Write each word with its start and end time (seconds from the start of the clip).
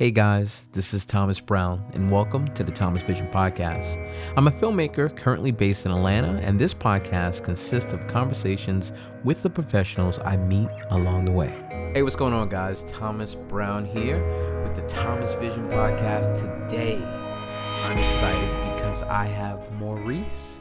Hey 0.00 0.10
guys, 0.10 0.64
this 0.72 0.94
is 0.94 1.04
Thomas 1.04 1.40
Brown, 1.40 1.84
and 1.92 2.10
welcome 2.10 2.48
to 2.54 2.64
the 2.64 2.72
Thomas 2.72 3.02
Vision 3.02 3.28
Podcast. 3.30 4.02
I'm 4.34 4.46
a 4.46 4.50
filmmaker 4.50 5.14
currently 5.14 5.50
based 5.50 5.84
in 5.84 5.92
Atlanta, 5.92 6.40
and 6.42 6.58
this 6.58 6.72
podcast 6.72 7.44
consists 7.44 7.92
of 7.92 8.06
conversations 8.06 8.94
with 9.24 9.42
the 9.42 9.50
professionals 9.50 10.18
I 10.20 10.38
meet 10.38 10.70
along 10.88 11.26
the 11.26 11.32
way. 11.32 11.50
Hey, 11.92 12.02
what's 12.02 12.16
going 12.16 12.32
on, 12.32 12.48
guys? 12.48 12.82
Thomas 12.90 13.34
Brown 13.34 13.84
here 13.84 14.24
with 14.62 14.74
the 14.74 14.88
Thomas 14.88 15.34
Vision 15.34 15.68
Podcast. 15.68 16.34
Today, 16.34 16.96
I'm 16.96 17.98
excited 17.98 18.74
because 18.74 19.02
I 19.02 19.26
have 19.26 19.70
Maurice 19.72 20.59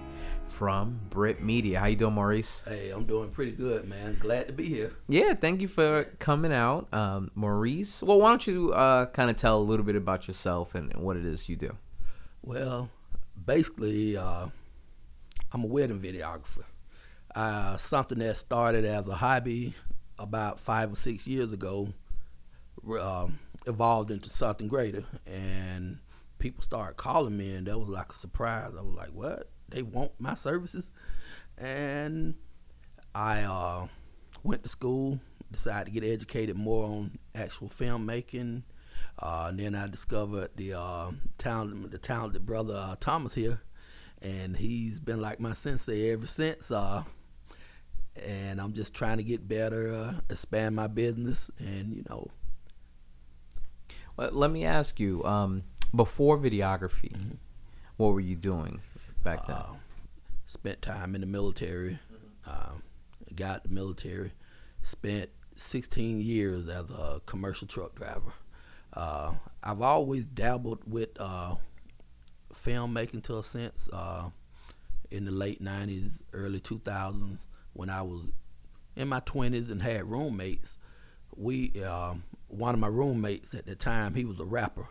from 0.60 1.00
Brit 1.10 1.42
Media. 1.42 1.80
How 1.80 1.86
you 1.86 1.96
doing, 1.96 2.16
Maurice? 2.16 2.66
Hey, 2.68 2.90
I'm 2.90 3.06
doing 3.06 3.30
pretty 3.30 3.54
good, 3.54 3.88
man. 3.88 4.18
Glad 4.20 4.48
to 4.48 4.54
be 4.54 4.66
here. 4.66 4.92
Yeah, 5.08 5.34
thank 5.34 5.62
you 5.62 5.70
for 5.70 6.04
coming 6.20 6.52
out, 6.52 6.94
um, 6.94 7.32
Maurice. 7.34 8.04
Well, 8.04 8.20
why 8.20 8.28
don't 8.28 8.46
you 8.46 8.74
uh, 8.74 9.06
kind 9.06 9.30
of 9.30 9.38
tell 9.38 9.58
a 9.58 9.64
little 9.64 9.86
bit 9.86 9.96
about 9.96 10.28
yourself 10.28 10.76
and, 10.76 10.92
and 10.92 11.02
what 11.02 11.16
it 11.16 11.26
is 11.26 11.48
you 11.48 11.56
do? 11.56 11.78
Well, 12.42 12.90
basically, 13.46 14.18
uh, 14.18 14.48
I'm 15.54 15.64
a 15.64 15.66
wedding 15.66 16.02
videographer. 16.02 16.66
Uh, 17.34 17.78
something 17.78 18.20
that 18.20 18.36
started 18.36 18.84
as 18.84 19.08
a 19.08 19.16
hobby 19.16 19.76
about 20.18 20.60
five 20.60 20.92
or 20.92 20.98
six 20.98 21.26
years 21.26 21.54
ago 21.54 21.94
uh, 23.00 23.28
evolved 23.66 24.12
into 24.12 24.30
something 24.30 24.68
greater, 24.68 25.06
and 25.26 26.00
people 26.38 26.62
started 26.62 26.98
calling 26.98 27.38
me, 27.38 27.56
and 27.56 27.68
that 27.68 27.80
was 27.80 27.88
like 27.88 28.12
a 28.12 28.16
surprise. 28.16 28.74
I 28.78 28.82
was 28.82 28.94
like, 28.94 29.14
"What? 29.14 29.50
They 29.70 29.82
want 29.82 30.12
my 30.20 30.34
services?" 30.34 30.90
And 31.58 32.36
I 33.14 33.42
uh, 33.42 33.88
went 34.44 34.64
to 34.64 34.70
school, 34.70 35.20
decided 35.52 35.94
to 35.94 36.00
get 36.00 36.04
educated 36.04 36.56
more 36.56 36.86
on 36.86 37.18
actual 37.36 37.68
filmmaking. 37.68 38.64
Uh, 39.22 39.48
and 39.50 39.60
then 39.60 39.76
I 39.76 39.88
discovered 39.88 40.52
the 40.56 40.74
uh, 40.74 41.12
talented, 41.38 41.92
the 41.92 41.98
talented 41.98 42.46
brother 42.46 42.76
uh, 42.76 42.96
Thomas 43.00 43.36
here, 43.36 43.62
and 44.22 44.56
he's 44.56 45.00
been 45.00 45.22
like 45.22 45.40
my 45.40 45.54
sensei 45.54 46.12
ever 46.12 46.28
since. 46.28 46.72
Uh, 46.72 47.04
and 48.16 48.60
I'm 48.60 48.74
just 48.74 48.94
trying 48.94 49.18
to 49.18 49.24
get 49.24 49.48
better, 49.48 49.94
uh, 49.94 50.14
expand 50.30 50.76
my 50.76 50.88
business, 50.88 51.50
and 51.58 51.96
you 51.96 52.04
know. 52.10 52.28
Well, 54.18 54.32
let 54.32 54.52
me 54.52 54.66
ask 54.66 55.00
you, 55.00 55.24
um, 55.24 55.64
before 55.96 56.38
videography, 56.38 57.14
mm-hmm. 57.14 57.36
what 57.98 58.14
were 58.14 58.20
you 58.20 58.36
doing 58.36 58.82
back 59.24 59.48
then? 59.48 59.56
Uh, 59.56 59.74
spent 60.48 60.82
time 60.82 61.16
in 61.16 61.22
the 61.22 61.28
military. 61.28 62.00
Mm-hmm. 62.48 63.36
got 63.36 63.64
the 63.64 63.70
military. 63.70 64.34
Spent 64.84 65.30
16 65.56 66.22
years 66.22 66.68
as 66.70 66.90
a 66.90 67.22
commercial 67.26 67.68
truck 67.68 67.96
driver. 67.96 68.34
Uh, 68.94 69.34
I've 69.64 69.82
always 69.82 70.26
dabbled 70.26 70.80
with 70.88 71.10
uh, 71.20 71.56
filmmaking 72.54 73.24
to 73.24 73.38
a 73.40 73.44
sense. 73.44 73.90
Uh, 73.92 74.30
in 75.12 75.26
the 75.26 75.32
late 75.32 75.64
90s, 75.64 76.22
early 76.34 76.60
2000s, 76.60 77.38
when 77.74 77.90
I 77.90 78.02
was 78.02 78.22
in 78.96 79.08
my 79.08 79.20
20s 79.22 79.72
and 79.72 79.82
had 79.82 80.10
roommates, 80.10 80.78
we 81.36 81.72
uh, 81.84 82.16
one 82.48 82.74
of 82.74 82.80
my 82.80 82.88
roommates 82.88 83.54
at 83.54 83.66
the 83.66 83.76
time 83.76 84.16
he 84.16 84.26
was 84.26 84.40
a 84.40 84.46
rapper, 84.46 84.88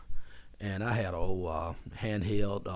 and 0.60 0.82
I 0.82 0.92
had 0.92 1.14
a 1.14 1.16
old 1.16 1.46
uh, 1.46 1.72
handheld 2.00 2.66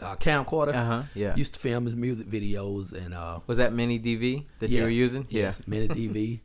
uh, 0.00 0.16
camcorder. 0.16 0.74
Uh 0.74 0.84
huh. 0.84 1.02
Yeah. 1.14 1.34
Used 1.36 1.54
to 1.54 1.60
film 1.60 1.86
his 1.86 1.94
music 1.94 2.28
videos 2.28 2.92
and 2.92 3.14
uh, 3.14 3.40
was 3.46 3.58
that 3.58 3.72
mini 3.72 3.98
DV 3.98 4.46
that 4.58 4.70
yes, 4.70 4.78
you 4.78 4.82
were 4.84 4.90
using? 4.90 5.26
Yes, 5.28 5.58
yeah. 5.58 5.64
mini 5.66 5.88
DV. 5.88 6.40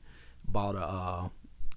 Bought 0.45 0.75
a, 0.75 0.79
uh, 0.79 1.29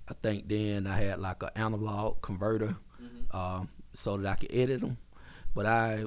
I 0.08 0.14
think 0.22 0.48
then 0.48 0.86
I 0.86 0.96
had 0.96 1.20
like 1.20 1.42
an 1.42 1.50
analog 1.54 2.20
converter, 2.20 2.76
mm-hmm. 3.00 3.24
uh, 3.30 3.64
so 3.94 4.16
that 4.16 4.28
I 4.28 4.34
could 4.34 4.52
edit 4.52 4.80
them. 4.80 4.98
But 5.54 5.66
I 5.66 6.04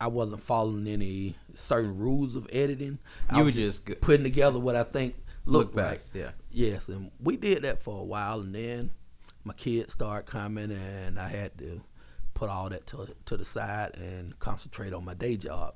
I 0.00 0.08
wasn't 0.08 0.40
following 0.40 0.88
any 0.88 1.36
certain 1.54 1.96
rules 1.96 2.34
of 2.34 2.48
editing. 2.52 2.98
You 3.32 3.38
I 3.40 3.42
were 3.42 3.50
just, 3.50 3.86
just 3.86 4.00
putting 4.00 4.24
together 4.24 4.58
what 4.58 4.74
I 4.74 4.82
think 4.82 5.14
looked 5.44 5.76
Look 5.76 5.84
right. 5.84 6.10
Yeah. 6.14 6.30
Yes, 6.50 6.88
and 6.88 7.10
we 7.20 7.36
did 7.36 7.62
that 7.62 7.82
for 7.82 8.00
a 8.00 8.04
while, 8.04 8.40
and 8.40 8.54
then 8.54 8.90
my 9.44 9.54
kids 9.54 9.92
started 9.92 10.30
coming, 10.30 10.72
and 10.72 11.18
I 11.18 11.28
had 11.28 11.56
to 11.58 11.82
put 12.34 12.48
all 12.48 12.68
that 12.70 12.86
to 12.88 13.08
to 13.26 13.36
the 13.36 13.44
side 13.44 13.96
and 13.96 14.38
concentrate 14.38 14.92
on 14.92 15.04
my 15.04 15.14
day 15.14 15.36
job. 15.36 15.74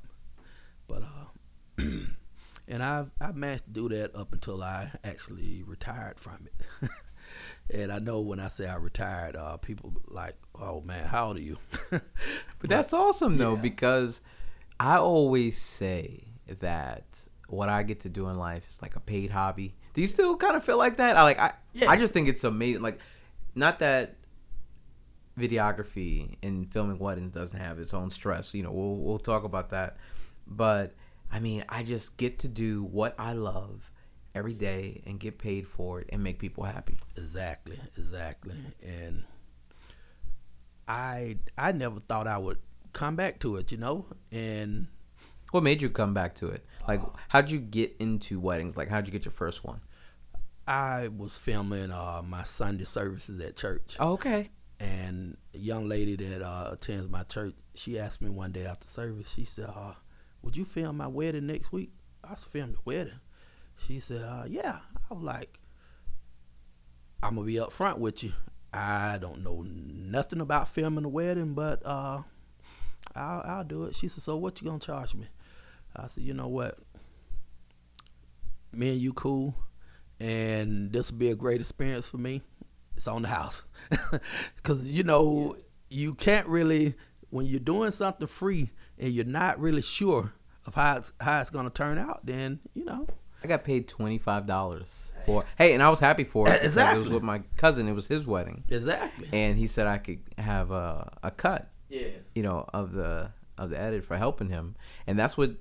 But 0.88 1.02
uh, 1.02 1.82
and 2.68 2.82
I've 2.82 3.10
I've 3.20 3.36
managed 3.36 3.64
to 3.66 3.70
do 3.70 3.88
that 3.90 4.14
up 4.14 4.32
until 4.32 4.62
I 4.62 4.92
actually 5.04 5.62
retired 5.66 6.18
from 6.18 6.46
it. 6.46 6.90
and 7.70 7.92
I 7.92 7.98
know 7.98 8.20
when 8.20 8.40
I 8.40 8.48
say 8.48 8.66
I 8.66 8.76
retired, 8.76 9.36
uh, 9.36 9.56
people 9.56 9.92
like, 10.08 10.36
"Oh 10.54 10.80
man, 10.80 11.06
how 11.06 11.28
old 11.28 11.36
are 11.36 11.40
you?" 11.40 11.58
but, 11.90 12.02
but, 12.58 12.70
that's 12.70 12.92
awesome 12.92 13.38
though, 13.38 13.54
yeah. 13.54 13.60
because 13.62 14.20
I 14.78 14.96
always 14.98 15.60
say 15.60 16.24
that 16.60 17.04
what 17.48 17.68
I 17.68 17.82
get 17.82 18.00
to 18.00 18.08
do 18.08 18.28
in 18.28 18.38
life 18.38 18.68
is 18.68 18.82
like 18.82 18.96
a 18.96 19.00
paid 19.00 19.30
hobby. 19.30 19.74
Do 19.94 20.00
you 20.00 20.06
still 20.08 20.36
kind 20.36 20.56
of 20.56 20.64
feel 20.64 20.78
like 20.78 20.98
that? 20.98 21.16
I 21.16 21.22
like 21.22 21.38
I 21.38 21.54
yeah. 21.72 21.90
I 21.90 21.96
just 21.96 22.12
think 22.12 22.28
it's 22.28 22.44
amazing. 22.44 22.82
Like, 22.82 22.98
not 23.54 23.78
that 23.78 24.16
videography 25.38 26.36
and 26.42 26.68
filming 26.70 26.98
weddings 26.98 27.32
doesn't 27.32 27.58
have 27.58 27.78
its 27.78 27.94
own 27.94 28.10
stress. 28.10 28.54
You 28.54 28.62
know, 28.62 28.72
we'll 28.72 28.96
we'll 28.96 29.18
talk 29.18 29.44
about 29.44 29.70
that, 29.70 29.96
but 30.46 30.94
I 31.30 31.40
mean, 31.40 31.64
I 31.68 31.82
just 31.82 32.16
get 32.16 32.38
to 32.40 32.48
do 32.48 32.84
what 32.84 33.14
I 33.18 33.32
love 33.32 33.90
every 34.34 34.54
day 34.54 35.02
and 35.06 35.18
get 35.18 35.38
paid 35.38 35.66
for 35.66 36.00
it 36.00 36.08
and 36.12 36.22
make 36.22 36.38
people 36.38 36.64
happy. 36.64 36.96
Exactly, 37.16 37.80
exactly. 37.96 38.56
And 38.82 39.24
I 40.86 41.38
I 41.56 41.72
never 41.72 42.00
thought 42.00 42.26
I 42.26 42.38
would 42.38 42.58
come 42.92 43.16
back 43.16 43.40
to 43.40 43.56
it, 43.56 43.72
you 43.72 43.78
know. 43.78 44.06
And 44.30 44.88
what 45.50 45.62
made 45.62 45.82
you 45.82 45.90
come 45.90 46.14
back 46.14 46.34
to 46.36 46.48
it? 46.48 46.64
Like, 46.86 47.00
how'd 47.28 47.50
you 47.50 47.58
get 47.58 47.96
into 47.98 48.38
weddings? 48.40 48.76
Like, 48.76 48.88
how'd 48.88 49.06
you 49.06 49.12
get 49.12 49.24
your 49.24 49.32
first 49.32 49.64
one? 49.64 49.80
I 50.66 51.08
was 51.08 51.36
filming 51.36 51.92
uh, 51.92 52.22
my 52.26 52.42
Sunday 52.42 52.84
services 52.84 53.40
at 53.40 53.56
church. 53.56 53.96
Oh, 54.00 54.12
okay. 54.12 54.50
And 54.78 55.38
a 55.54 55.58
young 55.58 55.88
lady 55.88 56.16
that 56.16 56.42
uh, 56.42 56.70
attends 56.72 57.10
my 57.10 57.22
church, 57.22 57.54
she 57.74 57.98
asked 57.98 58.20
me 58.20 58.28
one 58.28 58.52
day 58.52 58.66
after 58.66 58.86
service. 58.86 59.32
She 59.32 59.44
said, 59.44 59.70
uh, 59.74 59.94
"Would 60.42 60.56
you 60.56 60.64
film 60.64 60.98
my 60.98 61.06
wedding 61.06 61.46
next 61.46 61.72
week?" 61.72 61.92
I 62.22 62.32
was 62.32 62.44
filming 62.44 62.74
the 62.74 62.80
wedding. 62.84 63.20
She 63.78 64.00
said, 64.00 64.22
uh, 64.22 64.44
"Yeah." 64.46 64.80
I 65.10 65.14
was 65.14 65.22
like, 65.22 65.60
"I'm 67.22 67.36
gonna 67.36 67.46
be 67.46 67.58
up 67.58 67.72
front 67.72 67.98
with 67.98 68.22
you. 68.22 68.32
I 68.72 69.16
don't 69.18 69.42
know 69.42 69.64
nothing 69.66 70.40
about 70.40 70.68
filming 70.68 71.06
a 71.06 71.08
wedding, 71.08 71.54
but 71.54 71.80
uh, 71.84 72.22
I'll, 73.14 73.42
I'll 73.44 73.64
do 73.64 73.84
it." 73.84 73.94
She 73.94 74.08
said, 74.08 74.24
"So 74.24 74.36
what 74.36 74.60
you 74.60 74.66
gonna 74.66 74.78
charge 74.78 75.14
me?" 75.14 75.28
I 75.94 76.08
said, 76.08 76.22
"You 76.22 76.34
know 76.34 76.48
what? 76.48 76.78
Me 78.72 78.92
and 78.92 79.00
you 79.00 79.14
cool, 79.14 79.54
and 80.20 80.92
this 80.92 81.10
will 81.10 81.18
be 81.18 81.30
a 81.30 81.34
great 81.34 81.60
experience 81.60 82.08
for 82.10 82.18
me. 82.18 82.42
It's 82.96 83.06
on 83.06 83.22
the 83.22 83.28
house, 83.28 83.62
because 84.56 84.88
you 84.88 85.04
know 85.04 85.54
yeah. 85.56 85.62
you 85.88 86.14
can't 86.14 86.46
really 86.46 86.94
when 87.30 87.46
you're 87.46 87.60
doing 87.60 87.92
something 87.92 88.26
free 88.26 88.70
and 88.98 89.12
you're 89.12 89.24
not 89.24 89.58
really 89.60 89.82
sure." 89.82 90.32
Of 90.66 90.74
how 90.74 90.96
it's, 90.96 91.12
how 91.20 91.40
it's 91.40 91.50
gonna 91.50 91.70
turn 91.70 91.96
out, 91.96 92.26
then 92.26 92.58
you 92.74 92.84
know 92.84 93.06
I 93.44 93.46
got 93.46 93.62
paid 93.62 93.86
twenty 93.86 94.18
five 94.18 94.46
dollars 94.46 95.12
for 95.24 95.44
hey, 95.56 95.74
and 95.74 95.82
I 95.82 95.90
was 95.90 96.00
happy 96.00 96.24
for 96.24 96.48
it. 96.48 96.64
Exactly. 96.64 96.98
It 96.98 97.04
was 97.04 97.10
with 97.10 97.22
my 97.22 97.42
cousin. 97.56 97.86
It 97.86 97.92
was 97.92 98.08
his 98.08 98.26
wedding. 98.26 98.64
Exactly. 98.68 99.28
And 99.32 99.56
he 99.56 99.68
said 99.68 99.86
I 99.86 99.98
could 99.98 100.18
have 100.38 100.72
a 100.72 101.12
a 101.22 101.30
cut. 101.30 101.70
Yes. 101.88 102.14
You 102.34 102.42
know 102.42 102.68
of 102.74 102.92
the 102.92 103.30
of 103.56 103.70
the 103.70 103.78
edit 103.78 104.04
for 104.04 104.16
helping 104.16 104.48
him, 104.48 104.74
and 105.06 105.16
that's 105.16 105.36
what 105.36 105.52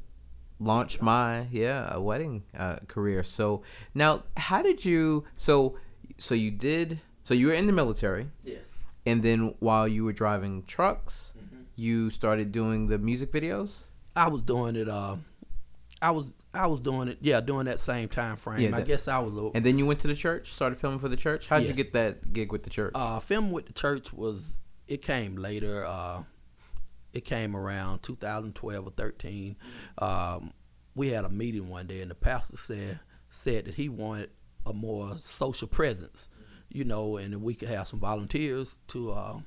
launched 0.59 1.02
my 1.02 1.47
yeah 1.52 1.94
a 1.94 2.02
wedding 2.02 2.44
uh, 2.57 2.78
career. 2.88 3.23
So 3.23 3.62
now, 3.94 4.23
how 4.38 4.62
did 4.62 4.85
you? 4.85 5.25
So 5.35 5.78
so 6.17 6.34
you 6.34 6.52
did. 6.52 7.02
So 7.25 7.34
you 7.34 7.47
were 7.47 7.53
in 7.53 7.66
the 7.66 7.74
military. 7.74 8.29
Yeah. 8.44 8.59
And 9.05 9.22
then 9.23 9.55
while 9.59 9.88
you 9.88 10.05
were 10.05 10.14
driving 10.14 10.64
trucks, 10.64 11.34
mm-hmm. 11.38 11.64
you 11.76 12.11
started 12.11 12.52
doing 12.52 12.88
the 12.88 13.00
music 13.00 13.32
videos. 13.32 13.85
I 14.16 14.28
was 14.29 14.44
doing 14.44 14.76
it. 14.76 14.88
Uh, 14.88 15.17
I 16.02 16.11
was 16.11 16.34
I 16.53 16.67
was 16.67 16.79
doing 16.79 17.08
it, 17.09 17.17
yeah, 17.22 17.41
doing 17.41 17.66
that 17.66 17.79
same 17.79 18.09
time 18.09 18.38
frame. 18.38 18.61
Yeah, 18.61 18.72
that, 18.72 18.78
I 18.78 18.82
guess 18.84 19.08
I 19.08 19.17
was. 19.20 19.35
A, 19.35 19.58
and 19.58 19.66
then 19.66 19.79
you 19.79 19.88
went 19.88 20.00
to 20.02 20.08
the 20.08 20.16
church, 20.16 20.53
started 20.53 20.78
filming 20.78 21.00
for 21.00 21.09
the 21.09 21.17
church. 21.17 21.47
How 21.47 21.58
did 21.58 21.67
yes. 21.67 21.78
you 21.78 21.84
get 21.84 21.94
that 21.94 22.32
gig 22.32 22.52
with 22.52 22.64
the 22.64 22.70
church? 22.70 22.94
Uh, 22.96 23.20
filming 23.20 23.52
with 23.52 23.66
the 23.66 23.73
church 23.73 24.14
was 24.14 24.58
it 24.88 25.02
came 25.02 25.35
later. 25.35 25.84
Uh, 25.84 26.23
it 27.11 27.26
came 27.26 27.55
around 27.55 28.03
2012 28.03 28.88
or 28.88 28.90
13. 28.91 29.55
Um, 29.97 30.53
we 30.94 31.09
had 31.09 31.26
a 31.26 31.29
meeting 31.29 31.70
one 31.70 31.88
day, 31.88 32.02
and 32.02 32.11
the 32.11 32.16
pastor 32.16 32.55
said 32.55 33.00
said 33.32 33.66
that 33.66 33.73
he 33.73 33.90
wanted 33.90 34.29
a 34.66 34.73
more 34.73 35.17
social 35.17 35.67
presence, 35.67 36.28
you 36.70 36.84
know, 36.84 37.17
and 37.17 37.41
we 37.41 37.53
could 37.53 37.70
have 37.70 37.88
some 37.88 38.00
volunteers 38.00 38.78
to, 38.90 39.12
uh, 39.12 39.40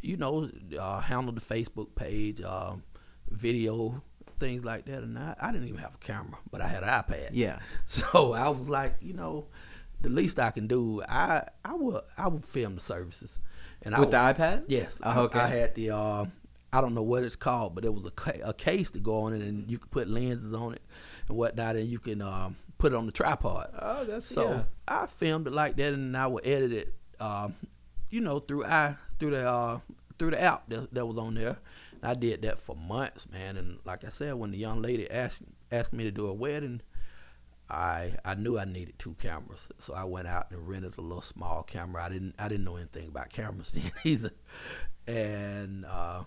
you 0.00 0.16
know, 0.16 0.50
uh, 0.78 1.00
handle 1.00 1.32
the 1.32 1.40
Facebook 1.40 1.94
page, 1.94 2.40
uh, 2.40 2.74
video 3.30 4.02
things 4.42 4.64
like 4.64 4.84
that. 4.86 5.02
And 5.02 5.18
I, 5.18 5.34
I 5.40 5.52
didn't 5.52 5.68
even 5.68 5.80
have 5.80 5.94
a 5.94 5.98
camera, 5.98 6.38
but 6.50 6.60
I 6.60 6.66
had 6.66 6.82
an 6.82 6.88
iPad. 6.88 7.30
Yeah. 7.32 7.60
So 7.86 8.32
I 8.32 8.48
was 8.48 8.68
like, 8.68 8.96
you 9.00 9.12
know, 9.12 9.46
the 10.00 10.08
least 10.08 10.38
I 10.38 10.50
can 10.50 10.66
do, 10.66 11.02
I 11.08 11.44
I 11.64 11.74
will 11.74 12.02
I 12.18 12.28
will 12.28 12.40
film 12.40 12.74
the 12.74 12.80
services. 12.80 13.38
And 13.82 13.96
with 13.96 14.12
I 14.14 14.32
the 14.32 14.38
iPad? 14.38 14.64
Yes. 14.68 14.98
Oh, 15.02 15.22
okay. 15.24 15.38
I, 15.38 15.44
I 15.44 15.48
had 15.48 15.74
the 15.74 15.90
uh, 15.90 16.24
I 16.72 16.80
don't 16.80 16.94
know 16.94 17.02
what 17.02 17.22
it's 17.22 17.36
called, 17.36 17.74
but 17.74 17.84
it 17.84 17.92
was 17.94 18.06
a, 18.06 18.10
ca- 18.10 18.40
a 18.44 18.54
case 18.54 18.90
to 18.92 18.98
go 18.98 19.20
on 19.22 19.34
it, 19.34 19.42
and 19.42 19.70
you 19.70 19.78
could 19.78 19.90
put 19.90 20.08
lenses 20.08 20.54
on 20.54 20.74
it 20.74 20.82
and 21.28 21.36
whatnot, 21.36 21.76
and 21.76 21.88
you 21.88 21.98
can 21.98 22.22
um, 22.22 22.56
put 22.82 22.92
it 22.92 22.96
on 22.96 23.06
the 23.06 23.12
tripod. 23.12 23.70
Oh, 23.80 24.04
that's 24.04 24.26
so. 24.26 24.50
Yeah. 24.50 24.62
I 24.88 25.06
filmed 25.06 25.46
it 25.46 25.52
like 25.52 25.76
that, 25.76 25.92
and 25.92 26.16
I 26.16 26.26
would 26.26 26.44
edit 26.44 26.72
it, 26.72 26.94
um, 27.20 27.54
you 28.10 28.20
know, 28.20 28.40
through 28.40 28.64
I 28.64 28.96
through 29.20 29.30
the 29.30 29.48
uh, 29.48 29.78
through 30.18 30.32
the 30.32 30.42
app 30.42 30.68
that, 30.68 30.92
that 30.92 31.06
was 31.06 31.16
on 31.16 31.34
there. 31.34 31.58
And 32.02 32.10
I 32.10 32.14
did 32.14 32.42
that 32.42 32.58
for 32.58 32.74
months, 32.74 33.28
man. 33.30 33.56
And 33.56 33.78
like 33.84 34.02
I 34.02 34.08
said, 34.08 34.34
when 34.34 34.50
the 34.50 34.58
young 34.58 34.82
lady 34.82 35.08
asked 35.08 35.42
asked 35.70 35.92
me 35.92 36.02
to 36.02 36.10
do 36.10 36.26
a 36.26 36.32
wedding, 36.32 36.80
I 37.70 38.16
I 38.24 38.34
knew 38.34 38.58
I 38.58 38.64
needed 38.64 38.98
two 38.98 39.14
cameras, 39.14 39.68
so 39.78 39.94
I 39.94 40.02
went 40.02 40.26
out 40.26 40.50
and 40.50 40.66
rented 40.66 40.98
a 40.98 41.02
little 41.02 41.22
small 41.22 41.62
camera. 41.62 42.04
I 42.04 42.08
didn't 42.08 42.34
I 42.36 42.48
didn't 42.48 42.64
know 42.64 42.76
anything 42.76 43.06
about 43.06 43.30
cameras 43.30 43.70
then 43.76 43.92
either, 44.02 44.32
and 45.06 45.84
uh, 45.84 46.24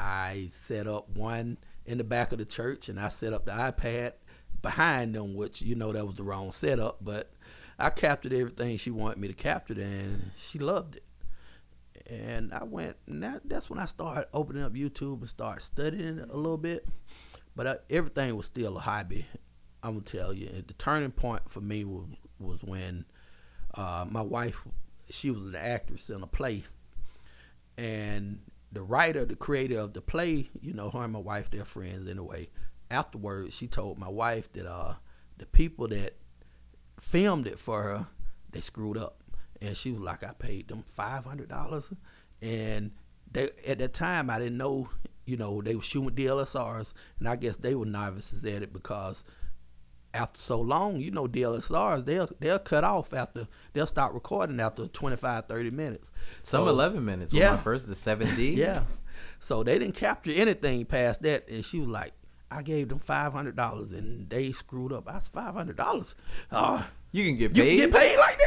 I 0.00 0.46
set 0.48 0.86
up 0.86 1.10
one 1.10 1.58
in 1.84 1.98
the 1.98 2.04
back 2.04 2.32
of 2.32 2.38
the 2.38 2.46
church, 2.46 2.88
and 2.88 2.98
I 2.98 3.10
set 3.10 3.34
up 3.34 3.44
the 3.44 3.52
iPad 3.52 4.14
behind 4.62 5.14
them, 5.14 5.34
which 5.34 5.62
you 5.62 5.74
know 5.74 5.92
that 5.92 6.06
was 6.06 6.16
the 6.16 6.22
wrong 6.22 6.52
setup, 6.52 6.98
but 7.00 7.30
I 7.78 7.90
captured 7.90 8.32
everything 8.32 8.78
she 8.78 8.90
wanted 8.90 9.18
me 9.18 9.28
to 9.28 9.34
capture, 9.34 9.74
and 9.74 10.30
she 10.36 10.58
loved 10.58 10.96
it. 10.96 11.02
And 12.08 12.54
I 12.54 12.64
went, 12.64 12.96
and 13.06 13.22
that, 13.22 13.42
that's 13.44 13.68
when 13.68 13.78
I 13.78 13.86
started 13.86 14.28
opening 14.32 14.62
up 14.62 14.74
YouTube 14.74 15.20
and 15.20 15.28
start 15.28 15.62
studying 15.62 16.20
a 16.20 16.36
little 16.36 16.56
bit. 16.56 16.86
But 17.54 17.66
I, 17.66 17.76
everything 17.90 18.36
was 18.36 18.46
still 18.46 18.76
a 18.76 18.80
hobby. 18.80 19.26
I'm 19.82 19.94
gonna 19.94 20.04
tell 20.04 20.32
you, 20.32 20.48
the 20.66 20.74
turning 20.74 21.12
point 21.12 21.48
for 21.50 21.60
me 21.60 21.84
was 21.84 22.06
was 22.38 22.62
when 22.62 23.04
uh, 23.74 24.06
my 24.08 24.20
wife, 24.20 24.66
she 25.10 25.30
was 25.30 25.46
an 25.46 25.56
actress 25.56 26.10
in 26.10 26.22
a 26.22 26.26
play, 26.26 26.64
and 27.78 28.40
the 28.72 28.82
writer, 28.82 29.24
the 29.24 29.36
creator 29.36 29.78
of 29.78 29.92
the 29.94 30.00
play, 30.00 30.48
you 30.60 30.72
know, 30.72 30.90
her 30.90 31.02
and 31.02 31.12
my 31.12 31.18
wife, 31.18 31.50
they're 31.50 31.64
friends 31.64 32.08
anyway. 32.08 32.48
Afterwards, 32.90 33.54
she 33.54 33.66
told 33.66 33.98
my 33.98 34.08
wife 34.08 34.52
that 34.52 34.66
uh, 34.66 34.94
the 35.38 35.46
people 35.46 35.88
that 35.88 36.14
filmed 37.00 37.46
it 37.46 37.58
for 37.58 37.82
her, 37.82 38.06
they 38.52 38.60
screwed 38.60 38.96
up, 38.96 39.22
and 39.60 39.76
she 39.76 39.92
was 39.92 40.00
like, 40.00 40.22
"I 40.22 40.32
paid 40.32 40.68
them 40.68 40.84
five 40.86 41.24
hundred 41.24 41.48
dollars," 41.48 41.92
and 42.40 42.92
they 43.30 43.48
at 43.66 43.78
that 43.78 43.92
time 43.92 44.30
I 44.30 44.38
didn't 44.38 44.58
know, 44.58 44.88
you 45.24 45.36
know, 45.36 45.60
they 45.60 45.74
were 45.74 45.82
shooting 45.82 46.10
DLSRs, 46.10 46.92
and 47.18 47.28
I 47.28 47.36
guess 47.36 47.56
they 47.56 47.74
were 47.74 47.86
novices 47.86 48.44
at 48.44 48.62
it 48.62 48.72
because 48.72 49.24
after 50.14 50.40
so 50.40 50.60
long, 50.60 51.00
you 51.00 51.10
know, 51.10 51.26
DLSRs 51.26 52.04
they'll 52.06 52.28
they'll 52.40 52.58
cut 52.58 52.84
off 52.84 53.12
after 53.12 53.46
they'll 53.72 53.86
stop 53.86 54.14
recording 54.14 54.60
after 54.60 54.86
25, 54.86 55.46
30 55.46 55.70
minutes. 55.70 56.10
Some 56.42 56.64
so, 56.64 56.68
eleven 56.68 57.04
minutes. 57.04 57.32
Yeah, 57.32 57.52
my 57.52 57.56
first 57.58 57.88
the 57.88 57.94
seven 57.94 58.34
D. 58.34 58.52
yeah, 58.54 58.84
so 59.38 59.62
they 59.62 59.78
didn't 59.78 59.94
capture 59.94 60.32
anything 60.32 60.84
past 60.86 61.22
that, 61.22 61.48
and 61.48 61.64
she 61.64 61.80
was 61.80 61.88
like, 61.88 62.12
I 62.50 62.62
gave 62.62 62.88
them 62.88 62.98
five 62.98 63.32
hundred 63.32 63.56
dollars 63.56 63.92
and 63.92 64.28
they 64.30 64.52
screwed 64.52 64.92
up. 64.92 65.08
I 65.08 65.20
said 65.20 65.32
five 65.32 65.54
hundred 65.54 65.76
dollars. 65.76 66.14
Uh, 66.50 66.84
you 67.12 67.24
can 67.24 67.36
get 67.36 67.54
paid. 67.54 67.72
You 67.72 67.78
can 67.80 67.90
get 67.90 68.00
paid 68.00 68.16
like 68.18 68.38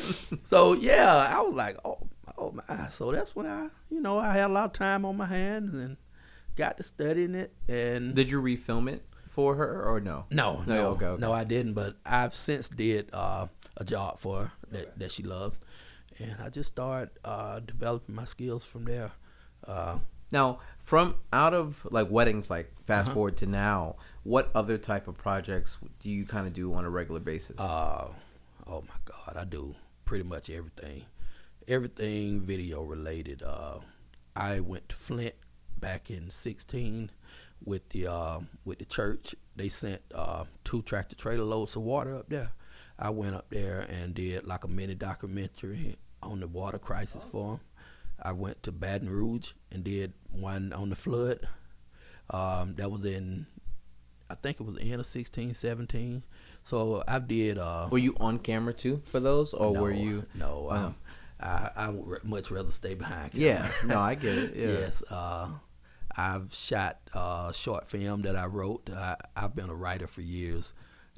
this. 0.00 0.38
so 0.44 0.72
yeah, 0.72 1.28
I 1.30 1.40
was 1.42 1.54
like, 1.54 1.76
oh, 1.84 1.98
oh 2.38 2.52
my. 2.52 2.88
So 2.90 3.12
that's 3.12 3.36
when 3.36 3.46
I, 3.46 3.68
you 3.90 4.00
know, 4.00 4.18
I 4.18 4.32
had 4.32 4.50
a 4.50 4.52
lot 4.52 4.66
of 4.66 4.72
time 4.72 5.04
on 5.04 5.16
my 5.16 5.26
hands 5.26 5.74
and 5.74 5.96
got 6.56 6.76
to 6.78 6.82
studying 6.82 7.34
it. 7.34 7.52
And 7.68 8.14
did 8.14 8.30
you 8.30 8.40
refilm 8.40 8.90
it 8.90 9.04
for 9.28 9.56
her 9.56 9.82
or 9.82 10.00
no? 10.00 10.26
No, 10.30 10.62
no, 10.66 10.74
no, 10.74 10.86
okay, 10.90 11.06
okay. 11.06 11.20
no 11.20 11.32
I 11.32 11.44
didn't. 11.44 11.74
But 11.74 11.96
I've 12.04 12.34
since 12.34 12.68
did 12.68 13.10
uh, 13.12 13.48
a 13.76 13.84
job 13.84 14.18
for 14.18 14.44
her 14.44 14.52
that, 14.70 14.82
okay. 14.82 14.90
that 14.96 15.12
she 15.12 15.22
loved, 15.22 15.58
and 16.18 16.36
I 16.42 16.48
just 16.48 16.72
started 16.72 17.10
uh, 17.24 17.60
developing 17.60 18.14
my 18.14 18.24
skills 18.24 18.64
from 18.64 18.84
there. 18.84 19.12
Uh, 19.66 19.98
now, 20.30 20.58
from 20.78 21.16
out 21.32 21.54
of 21.54 21.86
like 21.90 22.10
weddings, 22.10 22.50
like 22.50 22.72
fast 22.84 23.06
uh-huh. 23.06 23.14
forward 23.14 23.36
to 23.38 23.46
now, 23.46 23.96
what 24.22 24.50
other 24.54 24.78
type 24.78 25.08
of 25.08 25.16
projects 25.16 25.78
do 26.00 26.10
you 26.10 26.24
kind 26.24 26.46
of 26.46 26.52
do 26.52 26.72
on 26.74 26.84
a 26.84 26.90
regular 26.90 27.20
basis? 27.20 27.58
Uh, 27.58 28.08
oh 28.66 28.82
my 28.82 28.94
God, 29.04 29.36
I 29.36 29.44
do 29.44 29.74
pretty 30.04 30.24
much 30.24 30.50
everything, 30.50 31.04
everything 31.68 32.40
video 32.40 32.82
related. 32.82 33.42
Uh, 33.42 33.78
I 34.34 34.60
went 34.60 34.88
to 34.90 34.96
Flint 34.96 35.34
back 35.78 36.10
in 36.10 36.30
'16 36.30 37.10
with 37.64 37.88
the 37.90 38.06
uh, 38.08 38.40
with 38.64 38.78
the 38.78 38.84
church. 38.84 39.34
They 39.54 39.68
sent 39.68 40.02
uh, 40.14 40.44
two 40.64 40.82
tractor 40.82 41.16
trailer 41.16 41.44
loads 41.44 41.76
of 41.76 41.82
water 41.82 42.16
up 42.16 42.28
there. 42.28 42.50
I 42.98 43.10
went 43.10 43.34
up 43.34 43.50
there 43.50 43.86
and 43.88 44.14
did 44.14 44.46
like 44.46 44.64
a 44.64 44.68
mini 44.68 44.94
documentary 44.94 45.96
on 46.22 46.40
the 46.40 46.48
water 46.48 46.78
crisis 46.78 47.22
for 47.30 47.52
them. 47.52 47.60
I 48.22 48.32
went 48.32 48.62
to 48.64 48.72
Baton 48.72 49.08
Rouge 49.08 49.52
and 49.70 49.84
did 49.84 50.12
one 50.32 50.72
on 50.72 50.90
the 50.90 50.96
flood. 50.96 51.48
Um, 52.30 52.74
that 52.76 52.90
was 52.90 53.04
in, 53.04 53.46
I 54.28 54.34
think 54.34 54.58
it 54.60 54.64
was 54.64 54.76
the 54.76 54.82
end 54.82 55.00
of 55.00 55.06
16, 55.06 55.54
17. 55.54 56.22
So 56.64 57.04
I 57.06 57.20
did. 57.20 57.58
Uh, 57.58 57.88
were 57.90 57.98
you 57.98 58.16
on 58.18 58.40
camera 58.40 58.72
too 58.72 59.00
for 59.06 59.20
those, 59.20 59.54
or 59.54 59.72
no, 59.72 59.82
were 59.82 59.92
you? 59.92 60.24
No, 60.34 60.68
um, 60.72 60.96
I 61.38 61.70
I 61.76 61.88
would 61.90 62.24
much 62.24 62.50
rather 62.50 62.72
stay 62.72 62.94
behind. 62.94 63.30
Camera. 63.32 63.46
Yeah, 63.46 63.70
no, 63.84 64.00
I 64.00 64.16
get 64.16 64.36
it. 64.36 64.52
Yeah. 64.56 64.66
yes, 64.66 65.04
uh, 65.08 65.48
I've 66.16 66.52
shot 66.52 66.98
uh, 67.14 67.52
short 67.52 67.86
film 67.86 68.22
that 68.22 68.34
I 68.34 68.46
wrote. 68.46 68.90
I, 68.92 69.14
I've 69.36 69.54
been 69.54 69.70
a 69.70 69.76
writer 69.76 70.08
for 70.08 70.22
years, 70.22 70.72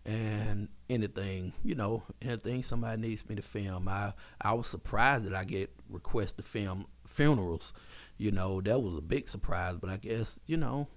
and 0.05 0.69
anything, 0.91 1.55
you 1.65 1.75
know, 1.75 2.03
anything 2.21 2.63
somebody 2.63 3.01
needs 3.01 3.27
me 3.27 3.37
to 3.37 3.43
film. 3.43 3.89
I 3.89 4.13
I 4.43 4.53
was 4.53 4.67
surprised 4.67 5.25
that 5.25 5.35
I 5.35 5.45
get 5.45 5.75
requests 5.89 6.33
to 6.33 6.43
film 6.43 6.87
funerals. 7.07 7.73
You 8.17 8.31
know, 8.31 8.61
that 8.61 8.81
was 8.81 8.97
a 8.97 9.03
big 9.03 9.29
surprise, 9.29 9.77
but 9.81 9.91
I 9.91 9.97
guess, 9.97 10.41
you 10.47 10.57
know, 10.57 10.89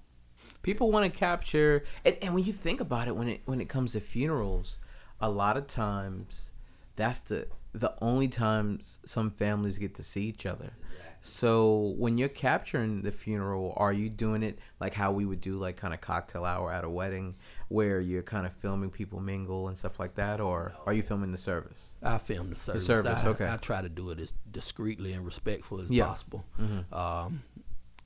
people 0.62 0.92
want 0.92 1.12
to 1.12 1.20
capture 1.20 1.84
and, 2.06 2.18
and 2.22 2.34
when 2.34 2.44
you 2.44 2.54
think 2.54 2.82
about 2.82 3.08
it 3.08 3.16
when 3.16 3.28
it 3.28 3.42
when 3.46 3.62
it 3.62 3.70
comes 3.70 3.94
to 3.94 4.00
funerals, 4.00 4.80
a 5.20 5.30
lot 5.30 5.58
of 5.58 5.68
times 5.68 6.52
that's 6.96 7.20
the 7.20 7.48
the 7.74 7.94
only 8.02 8.28
times 8.28 9.00
some 9.06 9.30
families 9.30 9.78
get 9.78 9.96
to 9.96 10.04
see 10.04 10.24
each 10.24 10.46
other. 10.46 10.74
So 11.22 11.94
when 11.98 12.18
you're 12.18 12.30
capturing 12.30 13.04
the 13.04 13.12
funeral, 13.12 13.74
are 13.78 13.94
you 13.94 14.10
doing 14.10 14.42
it 14.42 14.58
like 14.80 14.96
how 14.96 15.12
we 15.12 15.26
would 15.26 15.40
do 15.40 15.58
like 15.58 15.78
kind 15.78 15.94
of 15.94 16.02
cocktail 16.02 16.46
hour 16.46 16.72
at 16.72 16.84
a 16.84 16.90
wedding, 16.90 17.36
where 17.68 18.02
you're 18.02 18.24
kind 18.24 18.48
of 18.48 18.54
filming 18.54 18.90
people 18.90 19.20
mingle 19.20 19.68
and 19.68 19.78
stuff 19.78 20.00
like 20.00 20.16
that, 20.16 20.42
or 20.42 20.74
are 20.86 20.94
you 20.94 21.04
filming 21.04 21.32
the 21.32 21.38
service? 21.38 21.94
I 22.02 22.18
film 22.18 22.50
the 22.50 22.56
service. 22.56 22.82
The 22.82 22.86
service, 22.86 23.24
I, 23.24 23.28
okay. 23.30 23.50
I 23.50 23.58
try 23.58 23.82
to 23.82 23.90
do 23.90 24.10
it 24.10 24.20
as 24.20 24.34
discreetly 24.52 25.14
and 25.14 25.24
respectful 25.24 25.80
as 25.80 25.90
yeah. 25.90 26.08
possible. 26.08 26.44
Mm-hmm. 26.60 26.94
Um, 26.94 27.44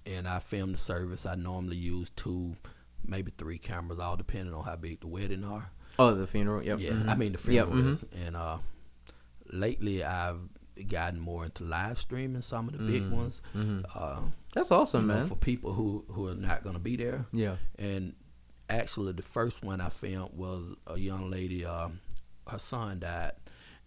and 0.05 0.27
I 0.27 0.39
film 0.39 0.73
the 0.73 0.77
service. 0.77 1.25
I 1.25 1.35
normally 1.35 1.77
use 1.77 2.11
two, 2.17 2.57
maybe 3.05 3.31
three 3.37 3.57
cameras, 3.57 3.99
all 3.99 4.17
depending 4.17 4.53
on 4.53 4.65
how 4.65 4.75
big 4.75 4.99
the 4.99 5.07
wedding 5.07 5.45
are. 5.45 5.71
Oh, 5.97 6.13
the 6.13 6.27
funeral. 6.27 6.63
Yep. 6.63 6.79
Yeah, 6.79 6.89
mm-hmm. 6.91 7.09
I 7.09 7.15
mean 7.15 7.31
the 7.31 7.37
funeral 7.37 7.77
yep. 7.77 7.85
mm-hmm. 7.85 8.27
and 8.27 8.35
uh, 8.35 8.57
lately 9.51 10.03
I've 10.03 10.41
gotten 10.87 11.19
more 11.19 11.45
into 11.45 11.63
live 11.63 11.99
streaming 11.99 12.41
some 12.41 12.67
of 12.67 12.77
the 12.77 12.83
big 12.83 13.03
mm-hmm. 13.03 13.15
ones. 13.15 13.41
Mm-hmm. 13.55 13.81
Uh, 13.93 14.19
That's 14.53 14.71
awesome, 14.71 15.07
man. 15.07 15.21
Know, 15.21 15.25
for 15.25 15.35
people 15.35 15.73
who 15.73 16.05
who 16.09 16.27
are 16.27 16.35
not 16.35 16.63
going 16.63 16.75
to 16.75 16.81
be 16.81 16.95
there. 16.95 17.25
Yeah. 17.31 17.55
And 17.77 18.13
actually, 18.69 19.13
the 19.13 19.23
first 19.23 19.63
one 19.63 19.81
I 19.81 19.89
filmed 19.89 20.33
was 20.33 20.75
a 20.87 20.97
young 20.97 21.29
lady. 21.29 21.65
Uh, 21.65 21.89
her 22.47 22.59
son 22.59 22.99
died, 22.99 23.33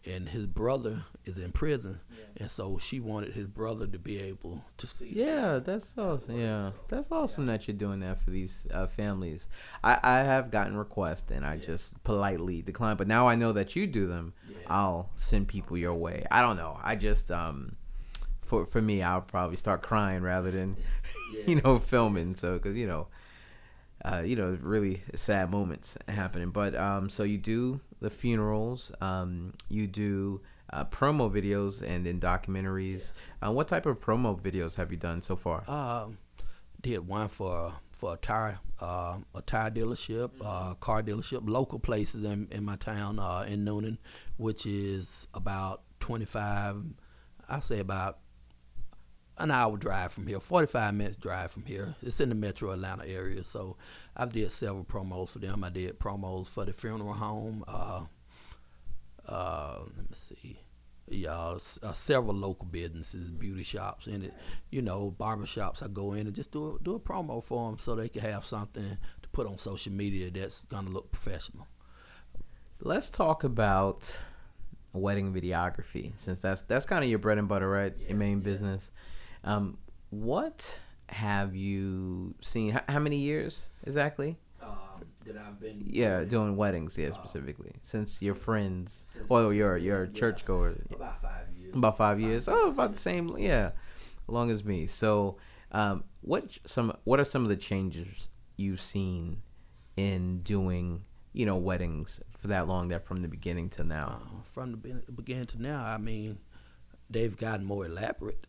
and 0.06 0.28
his 0.28 0.46
brother 0.46 1.04
is 1.24 1.38
in 1.38 1.52
prison, 1.52 2.00
yeah. 2.10 2.42
and 2.42 2.50
so 2.50 2.78
she 2.78 3.00
wanted 3.00 3.32
his 3.32 3.46
brother 3.46 3.86
to 3.86 3.98
be 3.98 4.18
able 4.18 4.64
to 4.78 4.86
see. 4.86 5.12
Yeah, 5.12 5.58
that's 5.58 5.96
awesome. 5.98 6.40
Yeah, 6.40 6.70
that's 6.88 7.10
awesome 7.10 7.46
yeah. 7.46 7.52
that 7.52 7.68
you're 7.68 7.76
doing 7.76 8.00
that 8.00 8.20
for 8.22 8.30
these 8.30 8.66
uh, 8.72 8.86
families. 8.86 9.48
I, 9.82 9.98
I 10.02 10.18
have 10.18 10.50
gotten 10.50 10.76
requests, 10.76 11.30
and 11.30 11.44
I 11.44 11.54
yeah. 11.54 11.66
just 11.66 12.02
politely 12.04 12.62
decline. 12.62 12.96
But 12.96 13.08
now 13.08 13.28
I 13.28 13.34
know 13.34 13.52
that 13.52 13.76
you 13.76 13.86
do 13.86 14.06
them. 14.06 14.34
I'll 14.66 15.10
send 15.14 15.48
people 15.48 15.76
your 15.76 15.94
way. 15.94 16.26
I 16.30 16.42
don't 16.42 16.56
know. 16.56 16.78
I 16.82 16.96
just 16.96 17.30
um, 17.30 17.76
for 18.42 18.66
for 18.66 18.80
me, 18.80 19.02
I'll 19.02 19.20
probably 19.20 19.56
start 19.56 19.82
crying 19.82 20.22
rather 20.22 20.50
than, 20.50 20.76
you 21.46 21.60
know, 21.60 21.78
filming. 21.78 22.36
So 22.36 22.54
because 22.54 22.76
you 22.76 22.86
know. 22.86 23.08
Uh, 24.04 24.22
you 24.24 24.36
know, 24.36 24.56
really 24.60 25.02
sad 25.14 25.50
moments 25.50 25.98
happening. 26.08 26.50
But 26.50 26.76
um, 26.76 27.08
so 27.08 27.24
you 27.24 27.38
do 27.38 27.80
the 28.00 28.10
funerals. 28.10 28.92
Um, 29.00 29.54
you 29.68 29.86
do 29.86 30.40
uh, 30.72 30.84
promo 30.84 31.30
videos 31.30 31.82
and 31.82 32.06
then 32.06 32.20
documentaries. 32.20 33.12
Uh, 33.42 33.50
what 33.52 33.68
type 33.68 33.86
of 33.86 34.00
promo 34.00 34.40
videos 34.40 34.76
have 34.76 34.90
you 34.92 34.96
done 34.96 35.22
so 35.22 35.34
far? 35.36 35.68
Um, 35.68 36.18
did 36.80 37.06
one 37.06 37.28
for 37.28 37.74
for 37.90 38.14
a 38.14 38.16
tire 38.16 38.60
uh, 38.80 39.18
a 39.34 39.42
tire 39.42 39.70
dealership, 39.70 40.30
uh, 40.40 40.74
car 40.74 41.02
dealership, 41.02 41.48
local 41.48 41.80
places 41.80 42.24
in, 42.24 42.46
in 42.52 42.64
my 42.64 42.76
town 42.76 43.18
uh, 43.18 43.44
in 43.48 43.64
Newnan, 43.64 43.98
which 44.36 44.64
is 44.64 45.26
about 45.34 45.82
twenty 45.98 46.24
five. 46.24 46.76
I 47.48 47.60
say 47.60 47.80
about 47.80 48.18
an 49.38 49.50
hour 49.50 49.76
drive 49.76 50.12
from 50.12 50.26
here, 50.26 50.40
45 50.40 50.94
minutes 50.94 51.16
drive 51.16 51.50
from 51.50 51.64
here. 51.64 51.94
It's 52.02 52.20
in 52.20 52.28
the 52.28 52.34
metro 52.34 52.70
Atlanta 52.70 53.06
area. 53.06 53.44
So 53.44 53.76
I've 54.16 54.32
did 54.32 54.50
several 54.52 54.84
promos 54.84 55.30
for 55.30 55.38
them. 55.38 55.64
I 55.64 55.70
did 55.70 55.98
promos 55.98 56.48
for 56.48 56.64
the 56.64 56.72
funeral 56.72 57.14
home. 57.14 57.64
Uh, 57.66 58.04
uh, 59.28 59.80
let 59.96 60.10
me 60.10 60.16
see, 60.16 60.60
yeah, 61.06 61.56
uh, 61.82 61.92
several 61.92 62.34
local 62.34 62.66
businesses, 62.66 63.30
beauty 63.30 63.62
shops, 63.62 64.06
and 64.06 64.24
it, 64.24 64.34
you 64.70 64.82
know, 64.82 65.10
barber 65.10 65.46
shops. 65.46 65.82
I 65.82 65.88
go 65.88 66.12
in 66.14 66.26
and 66.26 66.34
just 66.34 66.52
do 66.52 66.76
a, 66.76 66.82
do 66.82 66.94
a 66.94 67.00
promo 67.00 67.42
for 67.42 67.70
them 67.70 67.78
so 67.78 67.94
they 67.94 68.08
can 68.08 68.22
have 68.22 68.44
something 68.44 68.98
to 69.22 69.28
put 69.30 69.46
on 69.46 69.58
social 69.58 69.92
media 69.92 70.30
that's 70.30 70.64
gonna 70.64 70.90
look 70.90 71.12
professional. 71.12 71.66
Let's 72.80 73.10
talk 73.10 73.44
about 73.44 74.16
wedding 74.92 75.32
videography, 75.32 76.12
since 76.16 76.40
that's 76.40 76.62
that's 76.62 76.86
kind 76.86 77.04
of 77.04 77.10
your 77.10 77.18
bread 77.18 77.38
and 77.38 77.48
butter, 77.48 77.68
right? 77.68 77.94
your 78.06 78.16
main 78.16 78.40
business. 78.40 78.90
Um, 79.48 79.78
what 80.10 80.78
have 81.08 81.54
you 81.56 82.34
seen? 82.42 82.72
How, 82.72 82.82
how 82.88 82.98
many 82.98 83.16
years 83.18 83.70
exactly? 83.84 84.36
Um, 84.62 85.04
that 85.26 85.36
I've 85.36 85.58
been 85.60 85.82
Yeah, 85.86 86.24
doing 86.24 86.56
weddings, 86.56 86.98
yeah, 86.98 87.10
specifically. 87.12 87.72
Since 87.82 88.20
your 88.22 88.34
friends, 88.34 89.06
Since- 89.08 89.30
well, 89.30 89.48
since- 89.50 89.56
a 89.76 89.80
yeah. 89.80 90.06
churchgoer. 90.12 90.76
about 90.92 91.22
five 91.22 91.46
years. 91.56 91.74
About 91.74 91.96
five 91.96 92.20
years. 92.20 92.48
Oh, 92.48 92.70
about 92.70 92.92
the 92.94 92.98
same. 92.98 93.36
Yeah, 93.38 93.72
long 94.26 94.50
as 94.50 94.64
me. 94.64 94.86
So, 94.86 95.38
um, 95.72 96.04
what 96.20 96.58
some 96.66 96.92
what 97.04 97.18
are 97.20 97.24
some 97.24 97.42
of 97.42 97.48
the 97.48 97.56
changes 97.56 98.28
you've 98.56 98.80
seen 98.80 99.42
in 99.96 100.40
doing 100.42 101.04
you 101.32 101.46
know 101.46 101.56
weddings 101.56 102.20
for 102.36 102.48
that 102.48 102.66
long? 102.68 102.88
That 102.88 103.02
from 103.02 103.22
the 103.22 103.28
beginning 103.28 103.70
to 103.70 103.84
now. 103.84 104.20
Uh, 104.22 104.42
from 104.44 104.72
the 104.72 104.76
beginning 105.12 105.46
to 105.46 105.62
now, 105.62 105.84
I 105.84 105.96
mean, 105.98 106.38
they've 107.08 107.36
gotten 107.36 107.64
more 107.64 107.86
elaborate. 107.86 108.46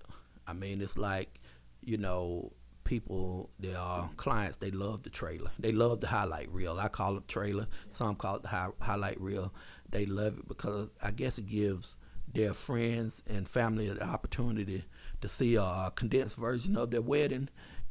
I 0.49 0.53
mean, 0.53 0.81
it's 0.81 0.97
like, 0.97 1.39
you 1.83 1.97
know, 1.97 2.53
people, 2.83 3.51
there 3.59 3.77
are 3.77 4.09
clients, 4.17 4.57
they 4.57 4.71
love 4.71 5.03
the 5.03 5.09
trailer. 5.09 5.51
They 5.59 5.71
love 5.71 6.01
the 6.01 6.07
highlight 6.07 6.51
reel. 6.51 6.79
I 6.79 6.87
call 6.87 7.17
it 7.17 7.27
trailer. 7.27 7.67
Some 7.91 8.15
call 8.15 8.37
it 8.37 8.41
the 8.41 8.47
hi- 8.49 8.69
highlight 8.81 9.21
reel. 9.21 9.53
They 9.89 10.05
love 10.05 10.39
it 10.39 10.47
because 10.47 10.89
I 11.01 11.11
guess 11.11 11.37
it 11.37 11.47
gives 11.47 11.95
their 12.33 12.53
friends 12.53 13.23
and 13.27 13.47
family 13.47 13.89
the 13.89 14.03
opportunity 14.03 14.85
to 15.21 15.27
see 15.27 15.55
a 15.55 15.91
condensed 15.95 16.35
version 16.35 16.77
of 16.77 16.91
their 16.91 17.01
wedding. 17.01 17.49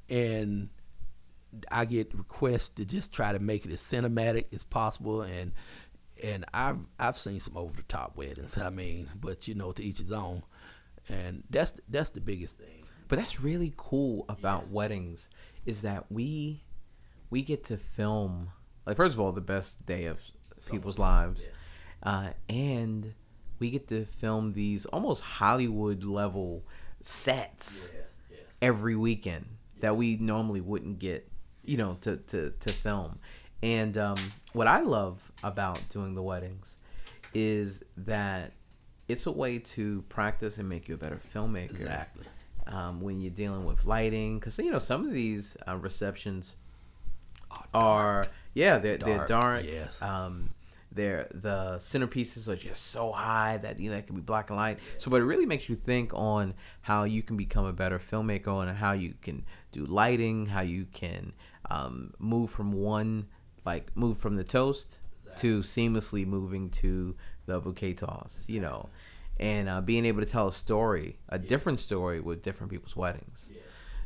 And 0.08 0.70
I 1.70 1.84
get 1.84 2.14
requests 2.14 2.70
to 2.70 2.84
just 2.84 3.12
try 3.12 3.32
to 3.32 3.38
make 3.38 3.64
it 3.64 3.72
as 3.72 3.80
cinematic 3.80 4.52
as 4.52 4.64
possible, 4.64 5.22
and 5.22 5.52
and 6.22 6.44
I've 6.52 6.78
I've 6.98 7.18
seen 7.18 7.40
some 7.40 7.56
over 7.56 7.76
the 7.76 7.82
top 7.84 8.16
weddings. 8.16 8.58
I 8.58 8.70
mean, 8.70 9.08
but 9.18 9.48
you 9.48 9.54
know, 9.54 9.72
to 9.72 9.82
each 9.82 9.98
his 9.98 10.12
own, 10.12 10.42
and 11.08 11.44
that's 11.50 11.74
that's 11.88 12.10
the 12.10 12.20
biggest 12.20 12.56
thing. 12.58 12.84
But 13.08 13.18
that's 13.18 13.40
really 13.40 13.72
cool 13.76 14.26
about 14.28 14.68
weddings 14.68 15.30
is 15.64 15.82
that 15.82 16.10
we 16.10 16.62
we 17.30 17.42
get 17.42 17.64
to 17.64 17.76
film 17.76 18.50
like 18.86 18.96
first 18.96 19.14
of 19.14 19.20
all 19.20 19.32
the 19.32 19.40
best 19.40 19.84
day 19.86 20.06
of 20.06 20.20
people's 20.70 20.98
lives, 20.98 21.48
uh, 22.02 22.30
and 22.48 23.14
we 23.58 23.70
get 23.70 23.88
to 23.88 24.04
film 24.04 24.52
these 24.52 24.86
almost 24.86 25.22
Hollywood 25.22 26.04
level 26.04 26.64
sets 27.00 27.90
every 28.60 28.96
weekend 28.96 29.46
that 29.80 29.96
we 29.96 30.16
normally 30.16 30.60
wouldn't 30.60 30.98
get, 30.98 31.30
you 31.64 31.76
know, 31.76 31.94
to, 32.00 32.16
to, 32.16 32.52
to 32.60 32.70
film. 32.70 33.18
And 33.62 33.96
um, 33.98 34.16
what 34.52 34.66
I 34.66 34.80
love 34.80 35.32
about 35.42 35.80
doing 35.90 36.14
the 36.14 36.22
weddings 36.22 36.78
is 37.34 37.82
that 37.96 38.52
it's 39.08 39.26
a 39.26 39.32
way 39.32 39.58
to 39.58 40.02
practice 40.08 40.58
and 40.58 40.68
make 40.68 40.88
you 40.88 40.94
a 40.94 40.98
better 40.98 41.16
filmmaker. 41.34 41.70
Exactly. 41.70 42.26
Um, 42.66 43.00
when 43.00 43.20
you're 43.20 43.30
dealing 43.30 43.64
with 43.64 43.86
lighting, 43.86 44.38
because 44.38 44.58
you 44.58 44.70
know 44.70 44.78
some 44.78 45.06
of 45.06 45.12
these 45.12 45.56
uh, 45.66 45.76
receptions 45.76 46.56
are 47.72 48.26
yeah 48.54 48.78
they're 48.78 48.98
they're 48.98 49.16
Dark, 49.16 49.28
dark. 49.28 49.64
yes. 49.64 50.00
Um, 50.02 50.50
they're 50.90 51.28
the 51.32 51.76
centerpieces 51.80 52.48
are 52.48 52.56
just 52.56 52.86
so 52.88 53.12
high 53.12 53.58
that 53.58 53.78
you 53.78 53.90
know 53.90 53.96
it 53.96 54.06
can 54.06 54.16
be 54.16 54.22
black 54.22 54.50
and 54.50 54.58
white. 54.58 54.78
So, 54.98 55.10
but 55.10 55.20
it 55.20 55.24
really 55.24 55.46
makes 55.46 55.68
you 55.68 55.76
think 55.76 56.12
on 56.14 56.54
how 56.82 57.04
you 57.04 57.22
can 57.22 57.36
become 57.36 57.64
a 57.64 57.72
better 57.72 57.98
filmmaker 57.98 58.66
and 58.66 58.76
how 58.76 58.92
you 58.92 59.14
can 59.22 59.44
do 59.72 59.84
lighting, 59.86 60.46
how 60.46 60.62
you 60.62 60.86
can 60.92 61.32
um, 61.70 62.14
move 62.18 62.50
from 62.50 62.72
one 62.72 63.28
like 63.64 63.94
move 63.96 64.16
from 64.18 64.36
the 64.36 64.44
toast 64.44 65.00
to 65.36 65.60
seamlessly 65.60 66.26
moving 66.26 66.70
to 66.70 67.14
the 67.48 67.58
bouquet 67.60 67.94
toss. 67.94 68.48
You 68.48 68.60
know. 68.60 68.88
And 69.40 69.68
uh, 69.68 69.80
being 69.80 70.04
able 70.04 70.20
to 70.20 70.26
tell 70.26 70.48
a 70.48 70.52
story, 70.52 71.18
a 71.28 71.38
different 71.38 71.78
story 71.78 72.18
with 72.20 72.42
different 72.42 72.72
people's 72.72 72.96
weddings. 72.96 73.50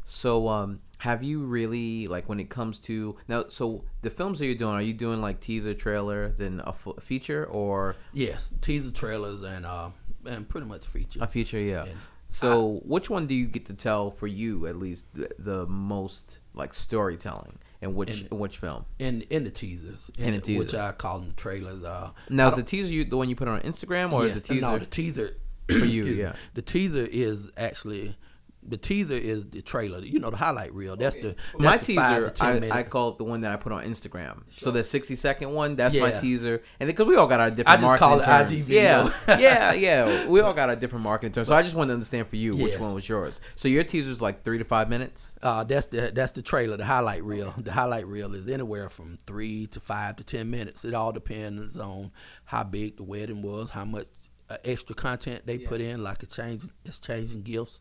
So, 0.04 0.48
um, 0.48 0.80
have 0.98 1.22
you 1.22 1.44
really 1.46 2.06
like 2.06 2.28
when 2.28 2.38
it 2.40 2.50
comes 2.50 2.78
to 2.80 3.16
now? 3.28 3.44
So 3.48 3.84
the 4.02 4.10
films 4.10 4.38
that 4.40 4.46
you're 4.46 4.54
doing, 4.56 4.74
are 4.74 4.82
you 4.82 4.92
doing 4.92 5.20
like 5.22 5.40
teaser, 5.40 5.72
trailer, 5.74 6.28
then 6.28 6.60
a 6.64 6.72
feature, 7.00 7.46
or 7.46 7.96
Yes, 8.12 8.50
teaser 8.60 8.90
trailers 8.90 9.42
and 9.42 9.64
uh 9.64 9.90
and 10.26 10.48
pretty 10.48 10.66
much 10.66 10.86
feature. 10.86 11.20
a 11.22 11.26
feature? 11.26 11.58
Yeah. 11.58 11.84
And 11.84 11.98
So, 12.28 12.80
which 12.84 13.08
one 13.08 13.26
do 13.26 13.34
you 13.34 13.46
get 13.46 13.64
to 13.66 13.74
tell 13.74 14.10
for 14.10 14.26
you 14.26 14.66
at 14.66 14.76
least 14.76 15.06
the, 15.14 15.30
the 15.38 15.66
most 15.66 16.40
like 16.54 16.74
storytelling, 16.74 17.58
and 17.82 17.94
which 17.94 18.22
And- 18.22 18.38
which 18.40 18.56
film? 18.58 18.84
in 18.98 19.22
in 19.28 19.44
the 19.44 19.50
teasers, 19.50 20.10
In 20.18 20.32
the 20.32 20.40
teasers, 20.40 20.72
which. 20.72 20.74
I 20.74 20.92
call 20.92 21.18
them 21.18 21.28
the 21.30 21.34
trailers. 21.34 21.82
Uh, 21.84 22.10
Now, 22.30 22.48
is 22.48 22.54
the 22.56 22.62
teaser 22.62 22.90
you 22.90 23.04
the 23.04 23.16
one 23.18 23.28
you 23.28 23.36
put 23.36 23.48
on 23.48 23.60
Instagram, 23.60 24.12
or 24.12 24.26
yes, 24.26 24.36
is 24.36 24.42
the 24.42 24.48
teaser? 24.54 24.66
No, 24.66 24.78
the 24.78 24.86
teaser 24.86 25.36
For 25.68 25.84
you, 25.84 26.04
yeah. 26.06 26.34
The 26.54 26.62
teaser 26.62 27.06
is 27.06 27.50
actually 27.56 28.16
the 28.66 28.76
teaser 28.76 29.14
is 29.14 29.44
the 29.50 29.62
trailer. 29.62 30.00
You 30.00 30.18
know, 30.20 30.30
the 30.30 30.36
highlight 30.36 30.72
reel. 30.72 30.96
That's 30.96 31.16
the 31.16 31.34
that's 31.58 31.58
my 31.58 31.76
the 31.76 31.84
teaser, 31.84 32.30
to 32.30 32.30
10 32.30 32.72
I. 32.72 32.78
I 32.78 32.82
call 32.82 33.10
it 33.10 33.18
the 33.18 33.24
one 33.24 33.40
that 33.42 33.52
I 33.52 33.56
put 33.56 33.72
on 33.72 33.84
Instagram. 33.84 34.42
So 34.50 34.70
the 34.70 34.84
sixty 34.84 35.16
second 35.16 35.52
one, 35.52 35.76
that's 35.76 35.96
my 35.96 36.12
teaser, 36.12 36.62
and 36.78 36.86
because 36.86 37.06
we 37.06 37.16
all 37.16 37.26
got 37.26 37.40
our 37.40 37.50
different. 37.50 37.80
I 37.80 37.82
just 37.82 37.98
call 37.98 38.20
it 38.20 38.24
terms. 38.24 38.52
IG 38.52 38.62
video. 38.62 39.10
Yeah, 39.28 39.38
yeah, 39.38 39.72
yeah. 39.72 40.26
We 40.26 40.40
all 40.40 40.54
got 40.54 40.68
our 40.68 40.76
different 40.76 41.04
marketing 41.04 41.32
terms. 41.32 41.48
So 41.48 41.54
I 41.54 41.62
just 41.62 41.74
wanted 41.74 41.88
to 41.88 41.94
understand 41.94 42.28
for 42.28 42.36
you 42.36 42.56
which 42.56 42.78
one 42.78 42.94
was 42.94 43.08
yours. 43.08 43.40
So 43.56 43.68
your 43.68 43.84
teaser's 43.84 44.22
like 44.22 44.44
three 44.44 44.58
to 44.58 44.64
five 44.64 44.88
minutes. 44.88 45.34
Uh, 45.42 45.64
that's 45.64 45.86
the 45.86 46.12
that's 46.14 46.32
the 46.32 46.42
trailer, 46.42 46.76
the 46.76 46.84
highlight 46.84 47.24
reel. 47.24 47.54
The 47.56 47.72
highlight 47.72 48.06
reel 48.06 48.34
is 48.34 48.48
anywhere 48.48 48.88
from 48.88 49.18
three 49.26 49.66
to 49.68 49.80
five 49.80 50.16
to 50.16 50.24
ten 50.24 50.50
minutes. 50.50 50.84
It 50.84 50.94
all 50.94 51.12
depends 51.12 51.76
on 51.76 52.12
how 52.44 52.64
big 52.64 52.96
the 52.96 53.04
wedding 53.04 53.42
was, 53.42 53.70
how 53.70 53.84
much 53.84 54.06
uh, 54.50 54.56
extra 54.64 54.94
content 54.94 55.42
they 55.46 55.58
put 55.58 55.80
in, 55.80 56.02
like 56.02 56.22
exchange, 56.22 56.64
exchanging 56.84 57.42
gifts, 57.42 57.80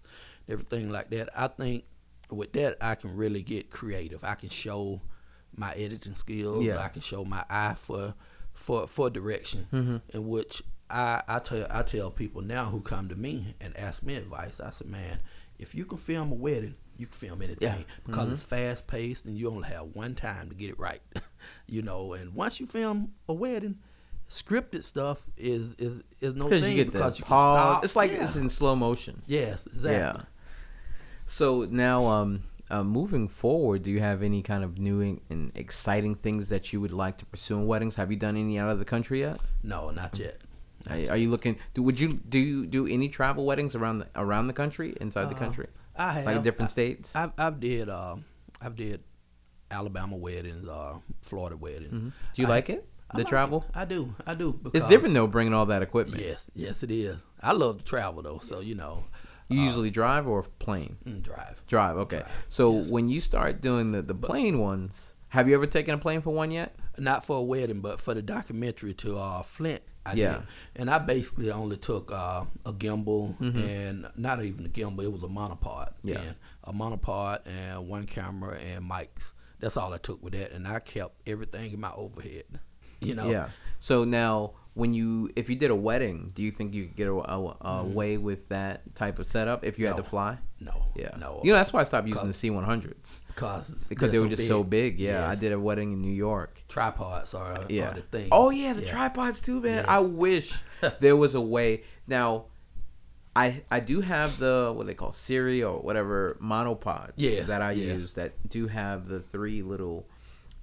everything 0.51 0.89
like 0.89 1.09
that. 1.11 1.29
I 1.35 1.47
think 1.47 1.85
with 2.29 2.53
that 2.53 2.77
I 2.81 2.95
can 2.95 3.15
really 3.15 3.43
get 3.43 3.69
creative. 3.69 4.23
I 4.23 4.35
can 4.35 4.49
show 4.49 5.01
my 5.55 5.73
editing 5.73 6.15
skills. 6.15 6.65
Yeah. 6.65 6.79
I 6.79 6.89
can 6.89 7.01
show 7.01 7.25
my 7.25 7.43
eye 7.49 7.75
for 7.77 8.13
for 8.53 8.87
for 8.87 9.09
direction, 9.09 9.67
mm-hmm. 9.71 9.97
in 10.09 10.27
which 10.27 10.61
I 10.89 11.21
I 11.27 11.39
tell 11.39 11.67
I 11.69 11.83
tell 11.83 12.11
people 12.11 12.41
now 12.41 12.65
who 12.65 12.81
come 12.81 13.09
to 13.09 13.15
me 13.15 13.55
and 13.61 13.75
ask 13.77 14.03
me 14.03 14.15
advice. 14.15 14.59
I 14.59 14.71
said, 14.71 14.87
man, 14.87 15.19
if 15.59 15.75
you 15.75 15.85
can 15.85 15.97
film 15.97 16.31
a 16.31 16.35
wedding, 16.35 16.75
you 16.97 17.07
can 17.07 17.15
film 17.15 17.41
anything 17.41 17.57
Yeah. 17.61 17.83
because 18.05 18.25
mm-hmm. 18.25 18.33
it's 18.33 18.43
fast 18.43 18.87
paced 18.87 19.25
and 19.25 19.37
you 19.37 19.49
only 19.49 19.69
have 19.69 19.87
one 19.93 20.15
time 20.15 20.49
to 20.49 20.55
get 20.55 20.69
it 20.69 20.79
right. 20.79 21.01
you 21.67 21.81
know, 21.81 22.13
and 22.13 22.33
once 22.33 22.59
you 22.59 22.65
film 22.65 23.13
a 23.27 23.33
wedding, 23.33 23.79
scripted 24.29 24.83
stuff 24.83 25.25
is 25.37 25.73
is 25.75 26.01
is 26.21 26.35
no 26.35 26.47
thing 26.47 26.63
you 26.63 26.83
get 26.83 26.91
because 26.91 27.19
you 27.19 27.25
can 27.25 27.35
stop. 27.35 27.83
It's 27.83 27.95
like 27.95 28.11
Yeah. 28.11 28.23
it's 28.23 28.35
in 28.35 28.49
slow 28.49 28.75
motion. 28.75 29.21
yes, 29.27 29.65
exactly. 29.67 30.23
So 31.31 31.65
now, 31.69 32.07
um, 32.07 32.43
uh, 32.69 32.83
moving 32.83 33.29
forward, 33.29 33.83
do 33.83 33.89
you 33.89 34.01
have 34.01 34.21
any 34.21 34.41
kind 34.41 34.65
of 34.65 34.77
new 34.79 34.99
and- 35.29 35.51
exciting 35.55 36.15
things 36.15 36.49
that 36.49 36.73
you 36.73 36.81
would 36.81 36.91
like 36.91 37.17
to 37.19 37.25
pursue 37.25 37.57
in 37.57 37.67
weddings? 37.67 37.95
Have 37.95 38.11
you 38.11 38.17
done 38.17 38.35
any 38.35 38.59
out 38.59 38.69
of 38.69 38.79
the 38.79 38.85
country 38.85 39.21
yet? 39.21 39.39
No, 39.63 39.91
not 39.91 40.19
yet. 40.19 40.41
Are, 40.89 40.97
are 41.11 41.15
you 41.17 41.29
looking? 41.29 41.57
Do 41.73 41.83
would 41.83 42.01
you 42.01 42.15
do 42.27 42.37
you 42.37 42.65
do 42.67 42.85
any 42.85 43.07
travel 43.07 43.45
weddings 43.45 43.75
around 43.75 43.99
the, 43.99 44.07
around 44.15 44.47
the 44.47 44.53
country, 44.53 44.93
inside 44.99 45.29
the 45.29 45.35
Uh, 45.35 45.39
country, 45.39 45.67
I 45.95 46.11
have 46.13 46.25
like 46.25 46.43
different 46.43 46.69
I- 46.71 46.73
states? 46.73 47.15
I've 47.15 47.31
I've 47.37 47.59
did 47.61 47.87
uh, 47.87 48.17
I've 48.61 48.75
did 48.75 49.01
Alabama 49.69 50.17
weddings, 50.17 50.67
uh, 50.67 50.95
Florida 51.21 51.55
weddings. 51.55 51.93
Mm-hmm. 51.93 52.09
do 52.33 52.41
you 52.41 52.47
I- 52.47 52.51
like 52.51 52.69
it? 52.69 52.85
The 53.13 53.19
like 53.19 53.27
travel? 53.27 53.65
it. 53.69 53.77
I 53.77 53.85
do. 53.85 54.15
I 54.25 54.35
do. 54.35 54.59
It's 54.73 54.87
different 54.87 55.13
though, 55.13 55.27
bringing 55.27 55.53
all 55.53 55.65
that 55.67 55.81
equipment. 55.81 56.21
Yes, 56.23 56.49
yes, 56.55 56.81
it 56.83 56.91
is. 56.91 57.17
I 57.41 57.51
love 57.53 57.77
to 57.79 57.83
travel 57.85 58.21
though, 58.21 58.39
so 58.43 58.59
you 58.61 58.73
know, 58.75 59.03
You 59.51 59.61
usually 59.61 59.89
drive 59.89 60.27
or 60.27 60.43
plane? 60.43 60.97
mm, 61.05 61.21
drive. 61.21 61.61
Drive. 61.67 61.97
Okay. 61.97 62.19
Drive, 62.19 62.45
So 62.49 62.77
yes. 62.79 62.87
when 62.87 63.09
you 63.09 63.19
start 63.21 63.61
doing 63.61 63.91
the 63.91 64.01
the 64.01 64.15
plane 64.15 64.59
ones, 64.59 65.13
have 65.29 65.47
you 65.47 65.55
ever 65.55 65.65
taken 65.67 65.93
a 65.93 65.97
plane 65.97 66.21
for 66.21 66.31
one 66.31 66.51
yet? 66.51 66.75
Not 66.97 67.25
for 67.25 67.37
a 67.37 67.41
wedding, 67.43 67.79
but 67.81 67.99
for 67.99 68.13
the 68.13 68.21
documentary 68.21 68.93
to 68.95 69.17
uh, 69.17 69.43
Flint. 69.43 69.81
I 70.05 70.13
Yeah. 70.13 70.33
did. 70.33 70.43
And 70.75 70.89
I 70.89 70.97
basically 70.97 71.51
only 71.51 71.77
took 71.77 72.11
uh, 72.11 72.43
a 72.65 72.73
gimbal 72.73 73.39
and 73.39 74.07
not 74.17 74.43
even 74.43 74.65
a 74.65 74.69
gimbal, 74.69 75.03
it 75.03 75.11
was 75.11 75.23
a 75.23 75.27
monopod. 75.27 75.89
Mm-hmm. 76.03 76.07
Yeah. 76.09 76.19
And 76.19 76.35
a 76.63 76.73
monopod 76.73 77.39
and 77.45 77.87
one 77.87 78.05
camera 78.07 78.57
and 78.57 78.89
mics. 78.89 79.33
That's 79.59 79.77
all 79.77 79.93
I 79.93 79.99
took 79.99 80.21
with 80.23 80.33
that. 80.33 80.51
And 80.53 80.67
I 80.67 80.79
kept 80.79 81.13
everything 81.27 81.71
in 81.73 81.79
my 81.79 81.91
overhead. 81.93 82.45
You 83.03 83.15
know? 83.15 83.31
Yeah. 83.31 83.49
So 83.79 84.03
now, 84.03 84.51
when 84.73 84.93
you 84.93 85.29
if 85.35 85.49
you 85.49 85.55
did 85.55 85.71
a 85.71 85.75
wedding, 85.75 86.31
do 86.33 86.41
you 86.41 86.51
think 86.51 86.73
you 86.73 86.85
could 86.85 86.95
get 86.95 87.07
away 87.07 87.25
mm-hmm. 87.25 88.23
with 88.23 88.49
that 88.49 88.95
type 88.95 89.19
of 89.19 89.27
setup 89.27 89.63
if 89.63 89.77
you 89.77 89.87
had 89.87 89.97
to 89.97 90.03
fly? 90.03 90.37
No, 90.59 90.85
Yeah. 90.95 91.15
no. 91.17 91.41
You 91.43 91.51
know 91.51 91.57
that's 91.57 91.73
why 91.73 91.81
I 91.81 91.83
stopped 91.83 92.07
using 92.07 92.27
the 92.27 92.33
C 92.33 92.49
one 92.49 92.63
hundreds 92.63 93.19
because 93.27 93.87
because 93.87 94.11
they 94.11 94.19
were 94.19 94.29
just 94.29 94.47
so 94.47 94.63
big. 94.63 94.99
Yeah, 94.99 95.27
I 95.27 95.35
did 95.35 95.51
a 95.51 95.59
wedding 95.59 95.93
in 95.93 96.01
New 96.01 96.13
York. 96.13 96.63
Tripods 96.67 97.33
are, 97.33 97.65
Yeah. 97.69 97.91
are 97.91 97.93
the 97.95 98.01
thing. 98.01 98.29
Oh 98.31 98.49
yeah, 98.49 98.73
the 98.73 98.83
Yeah. 98.83 98.91
tripods 98.91 99.41
too, 99.41 99.61
man. 99.61 99.77
Yes. 99.77 99.85
I 99.87 99.99
wish 99.99 100.53
there 100.99 101.15
was 101.17 101.35
a 101.35 101.41
way. 101.41 101.83
Now, 102.07 102.45
I 103.35 103.63
I 103.71 103.79
do 103.79 104.01
have 104.01 104.37
the 104.39 104.71
what 104.75 104.87
they 104.87 104.93
call 104.93 105.11
Sirui 105.11 105.61
or 105.67 105.81
whatever 105.81 106.37
monopods 106.41 107.13
Yes, 107.15 107.47
that 107.47 107.61
I 107.61 107.71
yes. 107.71 108.01
use 108.01 108.13
that 108.13 108.33
do 108.47 108.67
have 108.67 109.07
the 109.07 109.19
three 109.19 109.61
little, 109.63 110.07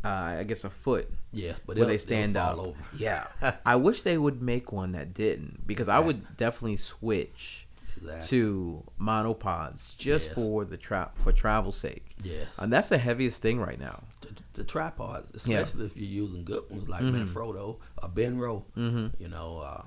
uh, 0.05 0.09
I 0.09 0.45
guess 0.45 0.65
a 0.65 0.71
foot 0.71 1.11
Yeah, 1.33 1.53
but 1.67 1.69
where 1.69 1.75
they'll- 1.77 1.85
they 1.87 1.93
they'll 1.93 1.99
stand 1.99 2.35
fall 2.35 2.61
up. 2.61 2.67
over. 2.69 2.79
Yeah, 2.97 3.27
I 3.67 3.77
wish 3.77 4.03
they 4.03 4.17
would 4.19 4.41
make 4.43 4.73
one 4.73 4.93
that 4.93 5.13
didn't 5.15 5.67
because 5.67 5.89
I 5.89 5.99
would 5.99 6.37
definitely 6.37 6.77
switch 6.77 7.67
Exactly. 7.97 8.29
to 8.29 8.85
monopods 9.01 9.97
just 9.97 10.27
Yes. 10.27 10.35
for 10.35 10.65
the 10.65 10.77
trap 10.77 11.17
for 11.19 11.33
travel 11.33 11.73
sake. 11.73 12.05
Yes. 12.23 12.49
and 12.59 12.73
that's 12.73 12.89
the 12.89 12.99
heaviest 12.99 13.43
thing 13.43 13.59
right 13.61 13.79
now. 13.79 14.03
the, 14.21 14.31
the 14.55 14.65
tripods, 14.65 15.47
Yeah. 15.47 15.59
especially 15.61 15.87
if 15.87 15.97
you're 15.97 16.25
using 16.27 16.45
good 16.45 16.69
ones 16.69 16.89
like 16.89 17.03
Mhm. 17.03 17.27
Manfrotto 17.27 17.77
or 18.03 18.09
Benro. 18.09 18.65
Mhm. 18.77 19.13
You 19.21 19.29
know, 19.29 19.59
uh, 19.59 19.83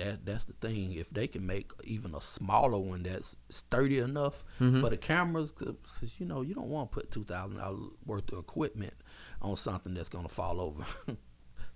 that 0.00 0.26
that's 0.26 0.44
the 0.46 0.52
thing. 0.54 0.92
If 0.94 1.10
they 1.10 1.26
can 1.28 1.46
make 1.46 1.70
even 1.84 2.14
a 2.14 2.20
smaller 2.20 2.78
one 2.78 3.02
that's 3.04 3.36
sturdy 3.48 3.98
enough 3.98 4.44
Mhm. 4.60 4.80
for 4.80 4.90
the 4.90 4.96
cameras, 4.96 5.52
because 5.52 6.18
you 6.20 6.26
know 6.26 6.42
you 6.42 6.54
don't 6.54 6.68
want 6.68 6.90
to 6.90 6.94
put 7.00 7.10
two 7.10 7.24
thousand 7.24 7.58
dollars 7.58 7.90
worth 8.04 8.32
of 8.32 8.38
equipment 8.40 8.94
on 9.40 9.56
something 9.56 9.94
that's 9.94 10.08
gonna 10.08 10.28
fall 10.28 10.60
over. 10.60 10.84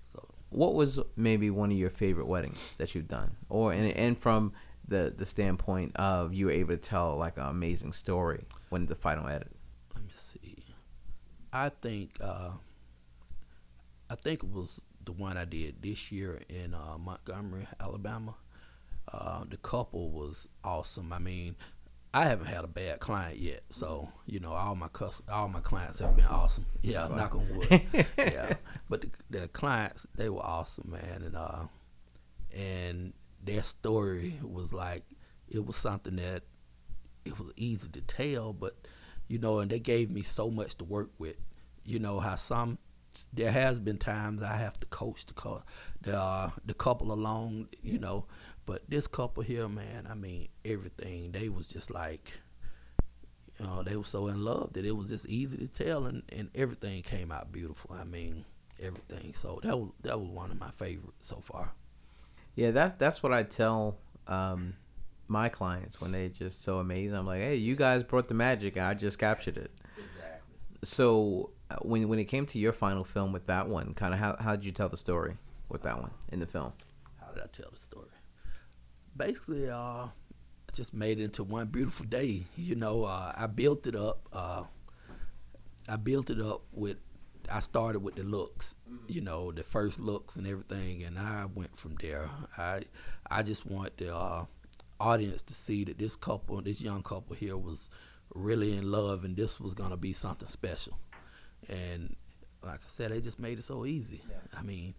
so 0.06 0.28
what 0.50 0.74
was 0.74 1.00
maybe 1.16 1.50
one 1.50 1.70
of 1.70 1.76
your 1.78 1.90
favorite 1.90 2.26
weddings 2.26 2.74
that 2.76 2.94
you've 2.94 3.08
done 3.08 3.36
or 3.48 3.72
and, 3.72 3.92
and 3.92 4.18
from 4.18 4.52
the 4.86 5.12
the 5.16 5.24
standpoint 5.26 5.92
of 5.96 6.34
you 6.34 6.46
were 6.46 6.52
able 6.52 6.70
to 6.74 6.76
tell 6.76 7.16
like 7.16 7.36
an 7.38 7.46
amazing 7.46 7.92
story 7.92 8.44
when 8.68 8.86
the 8.86 8.94
final 8.94 9.26
edit 9.26 9.50
let 9.94 10.04
me 10.04 10.10
see. 10.14 10.64
I 11.52 11.68
think 11.70 12.16
uh, 12.20 12.50
I 14.10 14.14
think 14.16 14.42
it 14.42 14.50
was 14.50 14.80
the 15.04 15.12
one 15.12 15.36
I 15.36 15.44
did 15.44 15.82
this 15.82 16.10
year 16.12 16.40
in 16.48 16.74
uh, 16.74 16.96
Montgomery, 16.98 17.66
Alabama. 17.80 18.34
Uh, 19.12 19.44
the 19.48 19.56
couple 19.58 20.10
was 20.10 20.48
awesome. 20.64 21.12
I 21.12 21.18
mean, 21.18 21.56
I 22.14 22.24
haven't 22.26 22.46
had 22.46 22.64
a 22.64 22.68
bad 22.68 23.00
client 23.00 23.38
yet, 23.38 23.62
so 23.70 24.08
you 24.26 24.40
know 24.40 24.52
all 24.52 24.74
my 24.76 24.88
cus- 24.88 25.20
all 25.30 25.48
my 25.48 25.60
clients 25.60 25.98
have 25.98 26.16
been 26.16 26.24
awesome. 26.26 26.64
Yeah, 26.82 27.08
Wow. 27.08 27.16
knock 27.16 27.34
on 27.34 27.56
wood. 27.56 27.82
yeah, 28.18 28.54
but 28.88 29.02
the, 29.02 29.10
the 29.30 29.48
clients 29.48 30.06
they 30.14 30.28
were 30.28 30.40
awesome, 30.44 30.90
man, 30.92 31.22
and 31.22 31.36
uh, 31.36 31.64
and 32.56 33.12
their 33.42 33.62
story 33.62 34.38
was 34.42 34.72
like 34.72 35.04
it 35.48 35.66
was 35.66 35.76
something 35.76 36.16
that 36.16 36.42
it 37.24 37.38
was 37.38 37.52
easy 37.56 37.88
to 37.90 38.00
tell, 38.00 38.52
but 38.52 38.74
you 39.28 39.38
know, 39.38 39.58
and 39.58 39.70
they 39.70 39.80
gave 39.80 40.10
me 40.10 40.22
so 40.22 40.50
much 40.50 40.76
to 40.78 40.84
work 40.84 41.10
with. 41.18 41.36
You 41.84 41.98
know 41.98 42.20
how 42.20 42.36
some 42.36 42.78
there 43.32 43.52
has 43.52 43.78
been 43.80 43.98
times 43.98 44.42
I 44.42 44.56
have 44.56 44.78
to 44.80 44.86
coach 44.86 45.26
the 45.26 45.34
cou- 45.34 45.62
the 46.02 46.18
uh, 46.20 46.50
the 46.64 46.74
couple 46.74 47.12
along, 47.12 47.68
you 47.82 47.98
know, 47.98 48.26
but 48.66 48.82
this 48.88 49.06
couple 49.06 49.42
here, 49.42 49.68
man, 49.68 50.06
I 50.10 50.14
mean 50.14 50.48
everything. 50.64 51.32
They 51.32 51.48
was 51.48 51.66
just 51.66 51.90
like, 51.90 52.32
you 53.58 53.66
know, 53.66 53.82
they 53.82 53.96
were 53.96 54.04
so 54.04 54.26
in 54.28 54.44
love 54.44 54.72
that 54.72 54.84
it 54.84 54.96
was 54.96 55.08
just 55.08 55.26
easy 55.26 55.56
to 55.58 55.68
tell, 55.68 56.06
and 56.06 56.22
and 56.30 56.50
everything 56.54 57.02
came 57.02 57.30
out 57.30 57.52
beautiful. 57.52 57.94
I 57.98 58.04
mean 58.04 58.44
everything. 58.82 59.34
So 59.34 59.60
that 59.62 59.78
was 59.78 59.90
that 60.02 60.18
was 60.20 60.28
one 60.28 60.50
of 60.50 60.58
my 60.58 60.70
favorites 60.70 61.28
so 61.28 61.36
far. 61.36 61.72
yeah 62.56 62.70
that 62.70 62.98
that's 62.98 63.20
what 63.22 63.32
i 63.32 63.42
tell 63.42 63.96
um 64.28 64.74
my 65.26 65.48
clients 65.48 66.00
when 66.00 66.12
they 66.12 66.28
just 66.28 66.62
so 66.62 66.78
amazing 66.78 67.16
i'm 67.16 67.26
like 67.26 67.40
hey 67.40 67.56
you 67.56 67.74
guys 67.74 68.02
brought 68.04 68.28
the 68.28 68.34
magic 68.34 68.76
and 68.76 68.86
i 68.86 68.94
just 68.94 69.18
captured 69.18 69.56
it 69.56 69.70
Exactly. 69.96 70.56
so 70.84 71.50
when 71.82 72.08
when 72.08 72.18
it 72.18 72.24
came 72.24 72.46
to 72.46 72.58
your 72.58 72.72
final 72.72 73.04
film 73.04 73.32
with 73.32 73.46
that 73.46 73.68
one 73.68 73.94
kind 73.94 74.14
of 74.14 74.20
how 74.20 74.36
how 74.38 74.54
did 74.54 74.64
you 74.64 74.72
tell 74.72 74.88
the 74.88 74.96
story 74.96 75.36
with 75.68 75.82
that 75.82 76.00
one 76.00 76.10
in 76.28 76.40
the 76.40 76.46
film 76.46 76.72
how 77.24 77.32
did 77.32 77.42
I 77.42 77.46
tell 77.46 77.70
the 77.72 77.78
story? 77.78 78.08
Basically, 79.16 79.70
uh, 79.70 79.76
I 79.76 80.10
just 80.72 80.92
made 80.92 81.20
it 81.20 81.24
into 81.24 81.44
one 81.44 81.68
beautiful 81.68 82.06
day. 82.06 82.44
You 82.56 82.74
know, 82.74 83.04
uh, 83.04 83.32
I 83.36 83.46
built 83.46 83.86
it 83.86 83.94
up. 83.94 84.28
Uh, 84.32 84.64
I 85.88 85.96
built 85.96 86.30
it 86.30 86.40
up 86.40 86.62
with. 86.72 86.98
I 87.52 87.60
started 87.60 88.00
with 88.00 88.14
the 88.14 88.22
looks, 88.22 88.74
you 89.06 89.20
know, 89.20 89.52
the 89.52 89.62
first 89.62 90.00
looks 90.00 90.36
and 90.36 90.46
everything, 90.46 91.02
and 91.02 91.18
I 91.18 91.44
went 91.44 91.76
from 91.76 91.94
there. 92.00 92.30
I, 92.56 92.84
I 93.30 93.42
just 93.42 93.66
want 93.66 93.98
the 93.98 94.16
uh, 94.16 94.46
audience 94.98 95.42
to 95.42 95.54
see 95.54 95.84
that 95.84 95.98
this 95.98 96.16
couple, 96.16 96.62
this 96.62 96.80
young 96.80 97.02
couple 97.02 97.36
here, 97.36 97.58
was 97.58 97.90
really 98.34 98.74
in 98.74 98.90
love, 98.90 99.24
and 99.24 99.36
this 99.36 99.60
was 99.60 99.74
gonna 99.74 99.98
be 99.98 100.14
something 100.14 100.48
special. 100.48 100.98
And 101.68 102.16
like 102.62 102.80
I 102.80 102.88
said, 102.88 103.10
they 103.10 103.20
just 103.20 103.38
made 103.38 103.58
it 103.58 103.64
so 103.64 103.84
easy. 103.86 104.22
I 104.56 104.62
mean, 104.62 104.94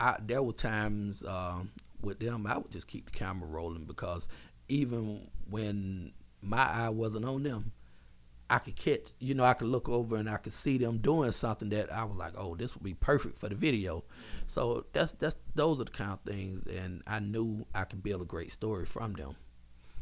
I 0.00 0.16
there 0.24 0.42
were 0.42 0.52
times 0.52 1.22
um, 1.24 1.70
with 2.00 2.18
them 2.20 2.46
I 2.46 2.58
would 2.58 2.70
just 2.70 2.86
keep 2.88 3.10
the 3.10 3.18
camera 3.18 3.48
rolling 3.48 3.84
because 3.84 4.26
even 4.68 5.28
when 5.48 6.12
my 6.42 6.64
eye 6.64 6.88
wasn't 6.90 7.24
on 7.24 7.42
them, 7.42 7.72
I 8.48 8.58
could 8.58 8.76
catch 8.76 9.12
you 9.18 9.34
know 9.34 9.44
I 9.44 9.54
could 9.54 9.68
look 9.68 9.88
over 9.88 10.16
and 10.16 10.28
I 10.30 10.36
could 10.36 10.52
see 10.52 10.78
them 10.78 10.98
doing 10.98 11.32
something 11.32 11.68
that 11.70 11.92
I 11.92 12.04
was 12.04 12.16
like, 12.16 12.34
oh, 12.36 12.54
this 12.56 12.74
would 12.74 12.84
be 12.84 12.94
perfect 12.94 13.38
for 13.38 13.48
the 13.48 13.54
video. 13.56 14.04
So 14.46 14.86
that's 14.92 15.12
that's 15.12 15.36
those 15.54 15.80
are 15.80 15.84
the 15.84 15.90
kind 15.90 16.12
of 16.12 16.20
things, 16.20 16.66
and 16.66 17.02
I 17.06 17.20
knew 17.20 17.66
I 17.74 17.84
could 17.84 18.02
build 18.02 18.22
a 18.22 18.24
great 18.26 18.52
story 18.52 18.86
from 18.86 19.14
them. 19.14 19.36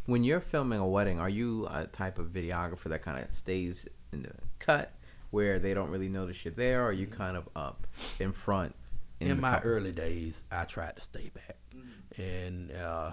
when 0.07 0.25
you're 0.25 0.41
filming 0.41 0.79
a 0.81 0.87
wedding, 0.87 1.19
are 1.21 1.29
you 1.29 1.67
a 1.71 1.87
type 1.87 2.19
of 2.19 2.29
videographer 2.29 2.85
that 2.91 3.03
kind 3.03 3.25
of 3.25 3.35
stays 3.35 3.87
in 4.13 4.23
the 4.23 4.33
cut 4.59 4.94
where 5.35 5.59
they 5.59 5.75
don't 5.75 5.91
really 5.91 6.09
notice 6.09 6.45
you're 6.45 6.55
there, 6.55 6.83
or 6.85 6.89
are 6.89 6.93
you 6.93 7.07
kind 7.07 7.37
of 7.37 7.49
up 7.57 7.87
in 8.21 8.33
front? 8.33 8.75
In, 9.21 9.29
the 9.29 9.35
my 9.37 9.55
couple? 9.55 9.71
early 9.71 9.93
days, 9.93 10.45
I 10.51 10.65
tried 10.65 10.97
to 10.97 11.03
stay 11.03 11.31
back, 11.35 11.57
and 12.17 12.71
uh, 12.73 13.13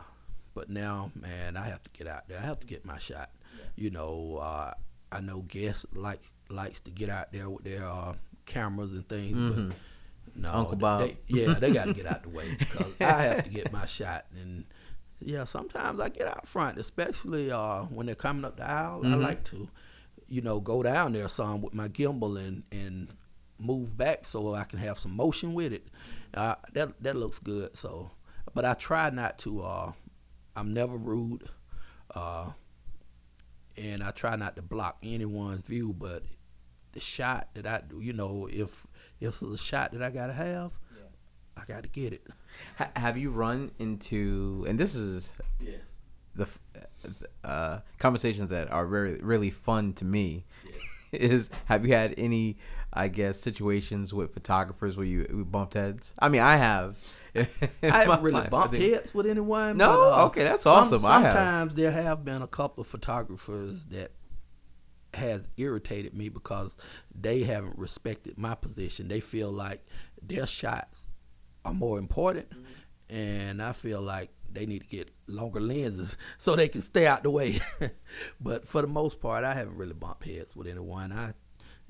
but 0.53 0.69
now, 0.69 1.11
man, 1.15 1.57
I 1.57 1.65
have 1.67 1.83
to 1.83 1.89
get 1.91 2.07
out 2.07 2.27
there. 2.27 2.39
I 2.39 2.41
have 2.41 2.59
to 2.59 2.67
get 2.67 2.85
my 2.85 2.97
shot. 2.97 3.29
You 3.75 3.89
know, 3.89 4.37
uh, 4.41 4.73
I 5.11 5.21
know 5.21 5.41
guests 5.41 5.85
like 5.93 6.21
likes 6.49 6.79
to 6.81 6.91
get 6.91 7.09
out 7.09 7.31
there 7.31 7.49
with 7.49 7.63
their 7.63 7.85
uh, 7.87 8.13
cameras 8.45 8.91
and 8.91 9.07
things, 9.07 9.35
Mhm. 9.37 9.69
but 9.69 10.35
no, 10.35 10.51
Uncle 10.53 10.75
Bob. 10.77 11.01
they- 11.01 11.17
yeah, 11.27 11.53
they 11.53 11.71
got 11.71 11.85
to 11.85 11.93
get 12.01 12.05
out 12.05 12.23
the 12.23 12.29
way 12.29 12.55
because 12.59 12.93
I 12.99 13.21
have 13.23 13.43
to 13.45 13.49
get 13.49 13.71
my 13.71 13.85
shot. 13.85 14.25
And 14.39 14.65
yeah, 15.19 15.45
sometimes 15.45 15.99
I 16.01 16.09
get 16.09 16.27
out 16.27 16.47
front, 16.47 16.77
especially 16.77 17.51
uh, 17.51 17.83
when 17.83 18.05
they're 18.07 18.15
coming 18.15 18.43
up 18.43 18.57
the 18.57 18.69
aisle. 18.69 19.01
I 19.05 19.09
Mhm. 19.09 19.21
like 19.21 19.43
to, 19.45 19.69
you 20.31 20.41
know, 20.41 20.59
go 20.59 20.81
down 20.81 21.13
there 21.13 21.27
some 21.27 21.61
with 21.61 21.73
my 21.73 21.87
gimbal 21.89 22.39
and 22.39 22.63
and 22.71 23.09
move 23.59 23.95
back 23.97 24.25
so 24.25 24.55
I 24.55 24.63
can 24.63 24.79
have 24.79 24.97
some 24.97 25.15
motion 25.15 25.53
with 25.53 25.73
it. 25.73 25.87
Uh, 26.33 26.55
that 26.73 27.01
that 27.03 27.15
looks 27.15 27.39
good. 27.39 27.75
So, 27.77 28.11
but 28.53 28.65
I 28.65 28.73
try 28.73 29.09
not 29.09 29.37
to. 29.39 29.61
Uh, 29.61 29.91
I'm 30.55 30.73
never 30.73 30.97
rude, 30.97 31.43
uh, 32.15 32.51
and 33.77 34.03
I 34.03 34.11
try 34.11 34.35
not 34.35 34.55
to 34.55 34.61
block 34.61 34.97
anyone's 35.03 35.61
view. 35.61 35.93
But 35.93 36.23
the 36.93 36.99
shot 36.99 37.49
that 37.53 37.67
I 37.67 37.81
do, 37.87 37.99
you 37.99 38.13
know, 38.13 38.47
if 38.51 38.87
if 39.19 39.41
it's 39.41 39.53
a 39.53 39.57
shot 39.57 39.91
that 39.91 40.01
I 40.01 40.09
gotta 40.09 40.33
have, 40.33 40.71
I 41.57 41.63
gotta 41.67 41.87
get 41.89 42.13
it. 42.13 42.25
Ha- 42.77 42.91
have 42.95 43.17
you 43.17 43.31
run 43.31 43.71
into, 43.79 44.65
and 44.67 44.79
this 44.79 44.95
is 44.95 45.31
Yeah. 45.59 45.77
The 46.35 46.47
uh, 47.43 47.79
conversations 47.99 48.49
that 48.49 48.71
are 48.71 48.85
really 48.85 49.19
really 49.21 49.51
fun 49.51 49.93
to 49.93 50.05
me. 50.05 50.45
Is 51.11 51.49
have 51.65 51.85
you 51.85 51.93
had 51.93 52.13
any, 52.17 52.57
I 52.93 53.09
guess, 53.09 53.37
situations 53.39 54.13
with 54.13 54.33
photographers 54.33 54.95
where 54.95 55.05
you 55.05 55.45
bumped 55.49 55.73
heads? 55.73 56.13
I 56.19 56.29
mean, 56.29 56.41
I 56.41 56.55
have. 56.55 56.95
I 57.35 57.47
haven't 57.83 58.21
really 58.21 58.47
bumped 58.47 58.75
heads 58.75 59.13
with 59.13 59.25
anyone. 59.27 59.75
No? 59.77 59.97
but, 59.97 60.19
uh, 60.21 60.25
Okay, 60.27 60.43
that's 60.45 60.63
some- 60.63 60.77
awesome. 60.85 61.05
I 61.05 61.19
have. 61.21 61.33
Sometimes 61.33 61.73
there 61.75 61.91
have 61.91 62.23
been 62.23 62.41
a 62.41 62.47
couple 62.47 62.81
of 62.83 62.87
photographers 62.87 63.83
that 63.85 64.11
has 65.13 65.45
irritated 65.57 66.13
me 66.13 66.29
because 66.29 66.75
they 67.13 67.43
haven't 67.43 67.77
respected 67.77 68.37
my 68.37 68.55
position. 68.55 69.09
They 69.09 69.19
feel 69.19 69.51
like 69.51 69.85
their 70.21 70.47
shots 70.47 71.07
are 71.65 71.73
more 71.73 71.99
important, 71.99 72.49
Mm-hmm. 72.51 73.15
and 73.15 73.61
I 73.61 73.73
feel 73.73 74.01
like 74.01 74.29
they 74.53 74.65
need 74.65 74.83
to 74.83 74.87
get 74.89 75.09
longer 75.27 75.59
lenses 75.59 76.17
so 76.37 76.55
they 76.55 76.67
can 76.67 76.81
stay 76.81 77.07
out 77.07 77.23
the 77.23 77.31
way. 77.31 77.59
but 78.41 78.67
for 78.67 78.81
the 78.81 78.87
most 78.87 79.19
part, 79.21 79.43
I 79.43 79.53
haven't 79.53 79.77
really 79.77 79.93
bumped 79.93 80.25
heads 80.25 80.55
with 80.55 80.67
anyone. 80.67 81.11
I 81.11 81.33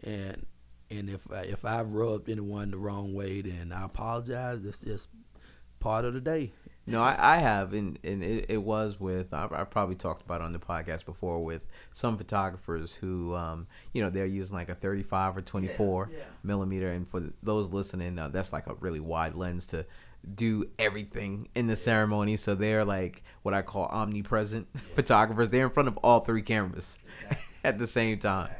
and 0.03 0.45
and 0.89 1.09
if 1.09 1.31
I, 1.31 1.41
if 1.41 1.63
I've 1.65 1.93
rubbed 1.93 2.29
anyone 2.29 2.71
the 2.71 2.77
wrong 2.77 3.13
way, 3.13 3.41
then 3.41 3.71
I 3.71 3.85
apologize. 3.85 4.65
It's 4.65 4.79
just 4.81 5.09
part 5.79 6.05
of 6.05 6.13
the 6.13 6.21
day. 6.21 6.51
No, 6.87 7.01
I, 7.01 7.35
I 7.35 7.37
have, 7.37 7.73
and, 7.73 7.99
and 8.03 8.23
it, 8.23 8.47
it 8.49 8.57
was 8.57 8.99
with 8.99 9.33
I, 9.33 9.47
I 9.51 9.63
probably 9.65 9.95
talked 9.95 10.23
about 10.23 10.41
it 10.41 10.45
on 10.45 10.51
the 10.51 10.59
podcast 10.59 11.05
before 11.05 11.43
with 11.45 11.65
some 11.93 12.17
photographers 12.17 12.95
who, 12.95 13.35
um, 13.35 13.67
you 13.93 14.01
know, 14.03 14.09
they're 14.09 14.25
using 14.25 14.57
like 14.57 14.67
a 14.67 14.75
35 14.75 15.37
or 15.37 15.41
24 15.41 16.09
Yeah, 16.11 16.17
yeah. 16.17 16.23
millimeter, 16.43 16.91
and 16.91 17.07
for 17.07 17.21
those 17.43 17.69
listening, 17.69 18.17
uh, 18.17 18.29
that's 18.29 18.51
like 18.51 18.65
a 18.67 18.73
really 18.75 18.99
wide 18.99 19.35
lens 19.35 19.67
to 19.67 19.85
do 20.35 20.69
everything 20.77 21.47
in 21.55 21.67
the 21.67 21.75
ceremony. 21.75 22.37
So 22.37 22.55
they're 22.55 22.85
like 22.85 23.23
what 23.41 23.53
I 23.53 23.61
call 23.61 23.85
omnipresent 23.85 24.67
photographers. 24.95 25.49
They're 25.49 25.65
in 25.65 25.71
front 25.71 25.87
of 25.87 25.97
all 25.97 26.21
three 26.21 26.41
cameras 26.41 26.99
at 27.63 27.79
the 27.79 27.87
same 27.87 28.19
time. 28.19 28.51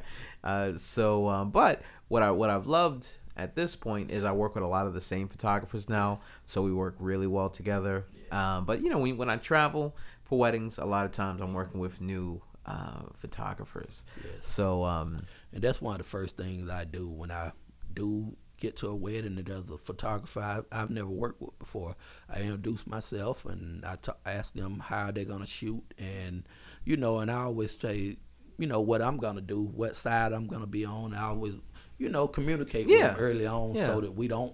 Uh, 0.43 0.73
so, 0.77 1.27
um, 1.29 1.51
but 1.51 1.81
what 2.07 2.23
I 2.23 2.31
what 2.31 2.49
I've 2.49 2.67
loved 2.67 3.09
at 3.37 3.55
this 3.55 3.75
point 3.75 4.11
is 4.11 4.23
I 4.23 4.31
work 4.31 4.55
with 4.55 4.63
a 4.63 4.67
lot 4.67 4.87
of 4.87 4.93
the 4.93 5.01
same 5.01 5.27
photographers 5.27 5.87
now, 5.87 6.21
so 6.45 6.61
we 6.61 6.73
work 6.73 6.95
really 6.99 7.27
well 7.27 7.49
together. 7.49 8.05
Um, 8.31 8.65
but 8.65 8.81
you 8.81 8.89
know, 8.89 8.97
when, 8.97 9.17
when 9.17 9.29
I 9.29 9.37
travel 9.37 9.95
for 10.23 10.39
weddings, 10.39 10.77
a 10.77 10.85
lot 10.85 11.05
of 11.05 11.11
times 11.11 11.41
I'm 11.41 11.53
working 11.53 11.79
with 11.79 12.01
new 12.01 12.41
uh, 12.65 13.01
photographers. 13.15 14.03
Yes. 14.23 14.33
So, 14.43 14.83
um, 14.83 15.25
And 15.53 15.61
that's 15.61 15.81
one 15.81 15.95
of 15.95 15.97
the 15.99 16.05
first 16.05 16.37
things 16.37 16.69
I 16.69 16.85
do 16.85 17.07
when 17.07 17.31
I 17.31 17.51
do 17.93 18.35
get 18.61 18.77
to 18.77 18.87
a 18.87 18.95
wedding 18.95 19.37
and 19.37 19.45
there's 19.45 19.69
a 19.69 19.77
photographer 19.77 20.39
I've, 20.39 20.65
I've 20.71 20.89
never 20.89 21.09
worked 21.09 21.41
with 21.41 21.57
before. 21.59 21.95
I 22.29 22.39
introduce 22.39 22.87
myself 22.87 23.43
and 23.45 23.83
I 23.83 23.97
ask 24.25 24.53
them 24.53 24.79
how 24.79 25.11
they're 25.11 25.25
going 25.25 25.41
to 25.41 25.45
shoot. 25.47 25.83
And, 25.97 26.43
you 26.85 26.95
know, 26.95 27.19
and 27.19 27.29
I 27.29 27.41
always 27.41 27.77
say, 27.77 28.15
you 28.57 28.67
know, 28.67 28.79
what 28.79 29.01
I'm 29.01 29.17
going 29.17 29.35
to 29.35 29.41
do, 29.41 29.61
what 29.63 29.95
side 29.95 30.31
I'm 30.31 30.47
going 30.47 30.61
to 30.61 30.67
be 30.67 30.85
on. 30.85 31.13
I 31.13 31.23
always, 31.23 31.55
you 31.97 32.07
know, 32.09 32.27
communicate 32.27 32.87
Yeah. 32.87 32.95
with 33.09 33.17
them 33.17 33.25
early 33.25 33.47
on 33.47 33.75
Yeah. 33.75 33.87
so 33.87 33.99
that 34.01 34.11
we 34.15 34.27
don't 34.29 34.53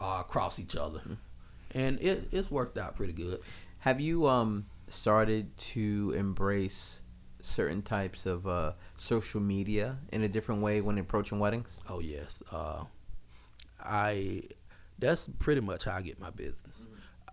uh, 0.00 0.24
cross 0.24 0.58
each 0.58 0.76
other. 0.76 1.00
And 1.70 2.00
it, 2.00 2.28
it's 2.32 2.50
worked 2.50 2.76
out 2.76 2.96
pretty 2.96 3.12
good. 3.14 3.40
have 3.78 4.00
you 4.00 4.26
um, 4.26 4.66
started 4.88 5.56
to 5.56 6.12
embrace 6.16 7.00
certain 7.40 7.82
types 7.82 8.26
of 8.26 8.46
uh, 8.46 8.72
social 8.96 9.40
media 9.40 9.98
in 10.12 10.22
a 10.22 10.28
different 10.28 10.62
way 10.62 10.80
when 10.80 10.98
approaching 10.98 11.38
weddings? 11.38 11.78
Oh 11.88 12.00
yes. 12.00 12.42
Uh, 12.50 12.84
I 13.84 14.42
that's 14.98 15.28
pretty 15.38 15.60
much 15.60 15.84
how 15.84 15.96
I 15.96 16.02
get 16.02 16.20
my 16.20 16.30
business. 16.30 16.86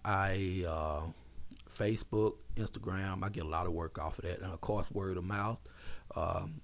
I 0.04 0.66
uh, 0.68 1.02
Facebook, 1.70 2.34
Instagram. 2.56 3.24
I 3.24 3.30
get 3.30 3.46
a 3.46 3.50
lot 3.50 3.68
of 3.68 3.74
work 3.74 4.00
off 4.00 4.20
of 4.20 4.26
that, 4.26 4.42
and 4.42 4.52
of 4.52 4.62
course 4.62 4.90
word 4.92 5.18
of 5.18 5.24
mouth. 5.24 5.60
Um, 6.16 6.62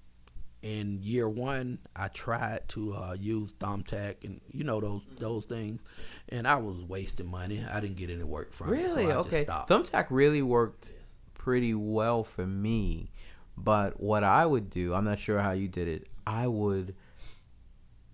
in 0.60 0.98
year 1.02 1.28
one, 1.28 1.78
I 1.94 2.08
tried 2.08 2.68
to 2.70 2.94
uh, 2.94 3.16
use 3.18 3.52
Thumbtack 3.54 4.24
and 4.24 4.40
you 4.50 4.64
know 4.64 4.80
those 4.80 5.02
those 5.18 5.44
things, 5.44 5.80
and 6.28 6.48
I 6.48 6.56
was 6.56 6.82
wasting 6.82 7.30
money. 7.30 7.64
I 7.64 7.80
didn't 7.80 7.96
get 7.96 8.10
any 8.10 8.24
work 8.24 8.52
from 8.52 8.72
it, 8.72 8.88
so 8.90 8.96
Really? 8.96 9.06
Just 9.06 9.28
okay. 9.28 9.44
Thumbtack 9.44 10.06
really 10.10 10.42
worked 10.42 10.92
pretty 11.34 11.74
well 11.74 12.24
for 12.24 12.46
me. 12.46 13.10
But 13.56 14.00
what 14.00 14.22
I 14.24 14.46
would 14.46 14.70
do, 14.70 14.94
I'm 14.94 15.04
not 15.04 15.18
sure 15.18 15.40
how 15.40 15.52
you 15.52 15.68
did 15.68 15.88
it. 15.88 16.06
I 16.26 16.46
would 16.46 16.94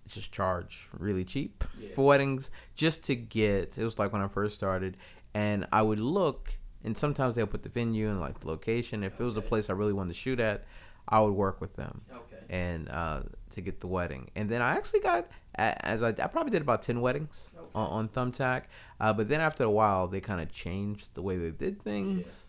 just 0.07 0.31
charge 0.31 0.87
really 0.97 1.23
cheap 1.23 1.63
for 1.95 2.05
weddings 2.05 2.51
just 2.75 3.03
to 3.05 3.15
get. 3.15 3.77
It 3.77 3.83
was 3.83 3.97
like 3.99 4.13
when 4.13 4.21
I 4.21 4.27
first 4.27 4.55
started, 4.55 4.97
and 5.33 5.65
I 5.71 5.81
would 5.81 5.99
look, 5.99 6.53
and 6.83 6.97
sometimes 6.97 7.35
they'll 7.35 7.47
put 7.47 7.63
the 7.63 7.69
venue 7.69 8.09
and 8.09 8.19
like 8.19 8.39
the 8.41 8.47
location. 8.47 9.03
If 9.03 9.19
it 9.19 9.23
was 9.23 9.37
a 9.37 9.41
place 9.41 9.69
I 9.69 9.73
really 9.73 9.93
wanted 9.93 10.13
to 10.13 10.19
shoot 10.19 10.39
at, 10.39 10.63
I 11.07 11.19
would 11.21 11.33
work 11.33 11.61
with 11.61 11.75
them 11.75 12.01
Okay. 12.11 12.43
and 12.49 12.89
uh, 12.89 13.21
to 13.51 13.61
get 13.61 13.79
the 13.79 13.87
wedding. 13.87 14.29
And 14.35 14.49
then 14.49 14.61
I 14.61 14.71
actually 14.75 15.01
got 15.01 15.27
as 15.55 16.03
I, 16.03 16.09
I 16.09 16.27
probably 16.27 16.51
did 16.51 16.61
about 16.61 16.81
ten 16.81 16.99
weddings 17.01 17.49
on, 17.73 17.87
on 17.87 18.09
Thumbtack. 18.09 18.63
Uh, 18.99 19.13
but 19.13 19.27
then 19.29 19.39
after 19.41 19.63
a 19.63 19.69
while, 19.69 20.07
they 20.07 20.19
kind 20.21 20.41
of 20.41 20.51
changed 20.51 21.13
the 21.13 21.21
way 21.21 21.37
they 21.37 21.51
did 21.51 21.81
things, 21.81 22.45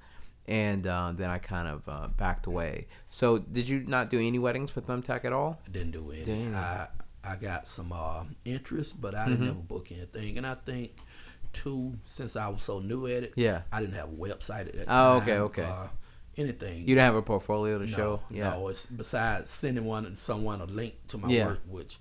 and 0.47 0.87
uh, 0.87 1.13
then 1.15 1.29
I 1.31 1.39
kind 1.39 1.69
of 1.69 1.89
uh, 1.89 2.09
backed 2.17 2.47
away. 2.47 2.87
So 3.09 3.39
did 3.39 3.69
you 3.69 3.81
not 3.81 4.11
do 4.11 4.19
any 4.21 4.39
weddings 4.39 4.71
for 4.71 4.81
Thumbtack 4.81 5.25
at 5.25 5.33
all? 5.33 5.61
I 5.67 5.71
didn't 5.71 5.93
do 5.93 6.11
any. 6.11 6.25
Dang. 6.25 6.55
I 6.55 6.89
I 7.27 7.37
got 7.37 7.67
some 7.69 7.93
uh, 7.93 8.25
interest, 8.45 9.01
but 9.01 9.15
I 9.15 9.19
Mm-hmm. 9.21 9.31
didn't 9.31 9.47
never 9.47 9.59
book 9.61 9.89
anything. 9.91 10.39
And 10.39 10.47
I 10.47 10.55
think 10.55 10.93
too, 11.53 11.95
since 12.05 12.37
I 12.37 12.49
was 12.49 12.63
so 12.63 12.79
new 12.81 13.07
at 13.07 13.23
it, 13.25 13.33
Yeah. 13.37 13.63
I 13.73 13.81
didn't 13.81 13.95
have 13.95 14.09
a 14.11 14.13
website 14.13 14.69
at 14.69 14.75
that 14.75 14.87
Oh, 14.89 15.19
time. 15.21 15.23
okay, 15.23 15.39
okay. 15.39 15.63
Uh, 15.65 15.89
anything. 16.37 16.81
You 16.81 16.87
didn't 16.95 17.05
have 17.05 17.15
a 17.15 17.23
portfolio 17.23 17.79
to 17.79 17.87
no, 17.87 17.97
show. 17.97 18.21
Yeah. 18.31 18.51
no. 18.51 18.69
It's 18.69 18.87
besides 18.87 19.51
sending 19.51 19.85
one 19.85 20.15
someone 20.17 20.61
a 20.61 20.67
link 20.67 20.95
to 21.09 21.19
my 21.19 21.29
Yeah. 21.29 21.47
work, 21.47 21.61
which 21.69 21.99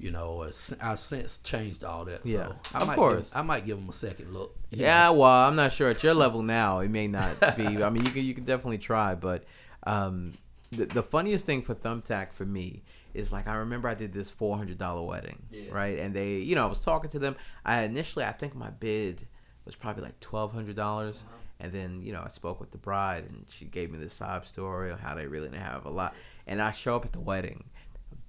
you 0.00 0.12
know, 0.12 0.48
I've 0.80 1.00
since 1.00 1.38
changed 1.38 1.82
all 1.82 2.04
that. 2.04 2.24
Yeah, 2.24 2.46
so 2.46 2.54
I 2.74 2.78
of 2.82 2.86
might 2.86 2.94
course. 2.94 3.30
Give, 3.30 3.36
I 3.36 3.42
might 3.42 3.66
give 3.66 3.78
them 3.80 3.88
a 3.88 3.92
second 3.92 4.32
look. 4.32 4.56
Yeah, 4.70 5.06
know. 5.06 5.14
well, 5.14 5.48
I'm 5.48 5.56
not 5.56 5.72
sure 5.72 5.90
at 5.90 6.04
your 6.04 6.14
level 6.14 6.40
now. 6.42 6.78
It 6.78 6.88
may 6.88 7.08
not 7.08 7.40
be. 7.56 7.82
I 7.82 7.90
mean, 7.90 8.04
you 8.06 8.12
can 8.12 8.22
you 8.24 8.32
can 8.32 8.44
definitely 8.44 8.78
try, 8.78 9.16
but 9.16 9.42
um, 9.84 10.34
the 10.70 10.84
the 10.84 11.02
funniest 11.02 11.46
thing 11.46 11.62
for 11.62 11.74
Thumbtack 11.74 12.32
for 12.32 12.44
me 12.46 12.84
is 13.14 13.32
like 13.32 13.48
I 13.48 13.54
remember 13.56 13.88
I 13.88 13.94
did 13.94 14.12
this 14.12 14.30
four 14.30 14.56
hundred 14.56 14.78
dollar 14.78 15.02
wedding, 15.02 15.42
Yeah. 15.50 15.70
right? 15.72 15.98
And 15.98 16.14
they, 16.14 16.36
you 16.36 16.54
know, 16.54 16.64
I 16.64 16.68
was 16.68 16.80
talking 16.80 17.10
to 17.10 17.18
them. 17.18 17.36
I 17.64 17.82
initially, 17.82 18.24
I 18.24 18.32
think 18.32 18.54
my 18.54 18.70
bid 18.70 19.26
was 19.64 19.74
probably 19.74 20.02
like 20.04 20.20
twelve 20.20 20.52
hundred 20.52 20.76
dollars, 20.76 21.24
uh-huh. 21.26 21.36
and 21.60 21.72
then 21.72 22.00
you 22.02 22.12
know 22.12 22.22
I 22.24 22.28
spoke 22.28 22.60
with 22.60 22.70
the 22.70 22.78
bride, 22.78 23.24
and 23.28 23.44
she 23.48 23.64
gave 23.66 23.90
me 23.90 23.98
this 23.98 24.12
sob 24.14 24.46
story 24.46 24.90
on 24.90 24.98
how 24.98 25.14
they 25.14 25.26
really 25.26 25.48
didn't 25.48 25.62
have 25.62 25.84
a 25.86 25.90
lot. 25.90 26.14
And 26.46 26.62
I 26.62 26.72
show 26.72 26.96
up 26.96 27.04
at 27.04 27.12
the 27.12 27.20
wedding, 27.20 27.64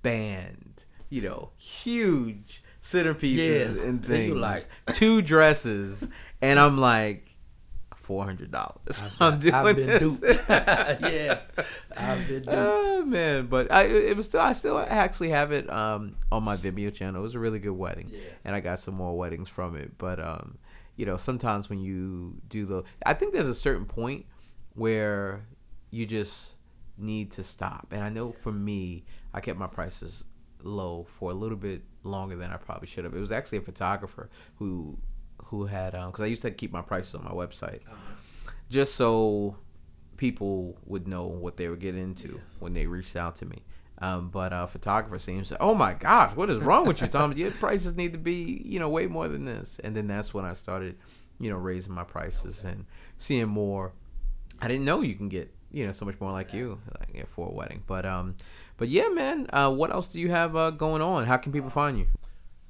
band, 0.01 0.85
you 1.09 1.21
know, 1.21 1.49
huge 1.57 2.63
centerpieces 2.81 3.35
Yes. 3.75 3.83
and 3.83 4.05
things, 4.05 4.33
like- 4.35 4.65
two 4.93 5.21
dresses, 5.21 6.07
and 6.41 6.59
I'm 6.59 6.77
like. 6.77 7.28
Four 8.09 8.23
hundred 8.25 8.49
dollars. 8.49 9.03
I'm 9.19 9.37
doing 9.37 9.53
I've 9.53 9.75
been 9.75 9.85
this. 9.85 10.19
duped. 10.19 10.41
yeah, 10.49 11.37
I've 11.95 12.27
been 12.27 12.41
duped. 12.41 12.47
Oh 12.49 13.05
man, 13.05 13.45
but 13.45 13.71
I 13.71 13.83
it 13.83 14.17
was 14.17 14.25
still 14.25 14.41
I 14.41 14.53
still 14.53 14.79
actually 14.79 15.29
have 15.29 15.51
it 15.51 15.69
um 15.69 16.15
on 16.31 16.41
my 16.43 16.57
Vimeo 16.57 16.91
channel. 16.91 17.21
It 17.21 17.23
was 17.23 17.35
a 17.35 17.39
really 17.39 17.59
good 17.59 17.73
wedding, 17.77 18.09
Yeah. 18.11 18.21
and 18.43 18.55
I 18.55 18.61
got 18.61 18.79
some 18.79 18.95
more 18.95 19.15
weddings 19.15 19.47
from 19.47 19.75
it. 19.75 19.99
But 19.99 20.19
um, 20.19 20.57
you 20.95 21.05
know, 21.05 21.17
sometimes 21.17 21.69
when 21.69 21.81
you 21.81 22.41
do 22.49 22.65
the, 22.65 22.81
I 23.05 23.13
think 23.13 23.31
there's 23.31 23.47
a 23.47 23.53
certain 23.53 23.85
point 23.85 24.25
where 24.73 25.45
you 25.91 26.07
just 26.07 26.53
need 26.97 27.31
to 27.33 27.43
stop. 27.43 27.89
And 27.91 28.03
I 28.03 28.09
know 28.09 28.31
for 28.31 28.51
me, 28.51 29.05
I 29.35 29.39
kept 29.39 29.59
my 29.59 29.67
prices 29.67 30.23
low 30.63 31.05
for 31.07 31.29
a 31.29 31.35
little 31.35 31.57
bit 31.57 31.83
longer 32.03 32.35
than 32.35 32.49
I 32.51 32.57
probably 32.57 32.87
should 32.87 33.03
have. 33.03 33.13
It 33.15 33.19
was 33.19 33.31
actually 33.31 33.59
a 33.59 33.61
photographer 33.61 34.31
who 34.55 34.97
who 35.49 35.65
had 35.65 35.95
um 35.95 36.11
because 36.11 36.23
I 36.23 36.27
used 36.27 36.41
to 36.43 36.51
keep 36.51 36.71
my 36.71 36.81
prices 36.81 37.15
on 37.15 37.23
my 37.23 37.31
website 37.31 37.81
just 38.69 38.95
so 38.95 39.55
people 40.17 40.77
would 40.85 41.07
know 41.07 41.25
what 41.25 41.57
they 41.57 41.67
were 41.69 41.75
getting 41.75 42.03
into 42.03 42.39
when 42.59 42.73
they 42.73 42.85
reached 42.85 43.15
out 43.15 43.35
to 43.37 43.45
me. 43.45 43.63
Um, 44.01 44.29
but 44.29 44.53
uh, 44.53 44.65
photographer 44.67 45.17
seems, 45.19 45.51
oh 45.59 45.73
my 45.73 45.93
gosh, 45.93 46.35
what 46.35 46.49
is 46.49 46.59
wrong 46.59 46.85
with 46.85 47.01
you, 47.01 47.07
Tom? 47.07 47.33
Your 47.33 47.51
prices 47.51 47.95
need 47.95 48.13
to 48.13 48.17
be, 48.17 48.61
you 48.65 48.79
know, 48.79 48.89
way 48.89 49.07
more 49.07 49.27
than 49.27 49.45
this. 49.45 49.79
And 49.83 49.95
then 49.95 50.07
that's 50.07 50.33
when 50.33 50.45
I 50.45 50.53
started, 50.53 50.97
you 51.39 51.49
know, 51.49 51.57
raising 51.57 51.93
my 51.93 52.03
prices 52.03 52.63
and 52.63 52.85
seeing 53.17 53.47
more. 53.47 53.93
I 54.61 54.67
didn't 54.67 54.85
know 54.85 55.01
you 55.01 55.15
can 55.15 55.29
get, 55.29 55.53
you 55.71 55.85
know, 55.85 55.91
so 55.93 56.05
much 56.05 56.19
more 56.19 56.31
like 56.31 56.53
you 56.53 56.79
like, 56.99 57.09
yeah, 57.13 57.23
for 57.27 57.47
a 57.47 57.51
wedding. 57.51 57.83
But 57.87 58.05
um, 58.05 58.35
but 58.77 58.89
yeah, 58.89 59.09
man. 59.09 59.47
Uh, 59.51 59.71
what 59.71 59.91
else 59.91 60.07
do 60.07 60.19
you 60.19 60.29
have 60.29 60.55
uh, 60.55 60.71
going 60.71 61.01
on? 61.01 61.25
How 61.25 61.37
can 61.37 61.51
people 61.51 61.69
find 61.69 61.97
you? 61.97 62.07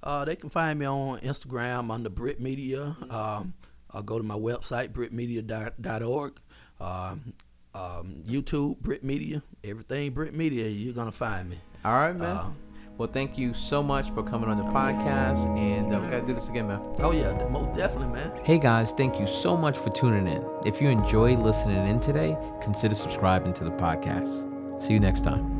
Uh, 0.01 0.25
they 0.25 0.35
can 0.35 0.49
find 0.49 0.79
me 0.79 0.85
on 0.85 1.19
Instagram 1.19 1.91
under 1.91 2.09
Brit 2.09 2.39
Media. 2.39 2.95
Um, 3.09 3.53
uh, 3.93 4.01
go 4.01 4.17
to 4.17 4.23
my 4.23 4.35
website, 4.35 4.89
britmedia.org. 4.89 6.39
Um, 6.79 7.33
um, 7.73 8.23
YouTube, 8.25 8.79
Brit 8.79 9.03
Media. 9.03 9.43
Everything 9.63 10.11
Brit 10.11 10.33
Media, 10.33 10.67
you're 10.67 10.93
going 10.93 11.11
to 11.11 11.17
find 11.17 11.49
me. 11.49 11.59
All 11.83 11.93
right, 11.93 12.15
man. 12.15 12.37
Uh, 12.37 12.51
well, 12.97 13.07
thank 13.07 13.37
you 13.37 13.53
so 13.53 13.81
much 13.81 14.11
for 14.11 14.21
coming 14.21 14.49
on 14.49 14.57
the 14.57 14.65
podcast, 14.65 15.47
and 15.57 15.95
uh, 15.95 15.99
we 16.01 16.09
gotta 16.09 16.27
do 16.27 16.33
this 16.33 16.49
again, 16.49 16.67
man. 16.67 16.81
Oh, 16.99 17.11
yeah, 17.11 17.31
most 17.47 17.77
definitely, 17.77 18.13
man. 18.13 18.29
Hey 18.43 18.59
guys, 18.59 18.91
thank 18.91 19.21
you 19.21 19.25
so 19.25 19.55
much 19.55 19.77
for 19.77 19.89
tuning 19.89 20.27
in. 20.27 20.45
If 20.65 20.81
you 20.81 20.89
enjoyed 20.89 21.39
listening 21.39 21.87
in 21.87 22.01
today, 22.01 22.37
consider 22.61 22.95
subscribing 22.95 23.53
to 23.53 23.63
the 23.63 23.71
podcast. 23.71 24.81
See 24.81 24.91
you 24.91 24.99
next 24.99 25.23
time. 25.23 25.58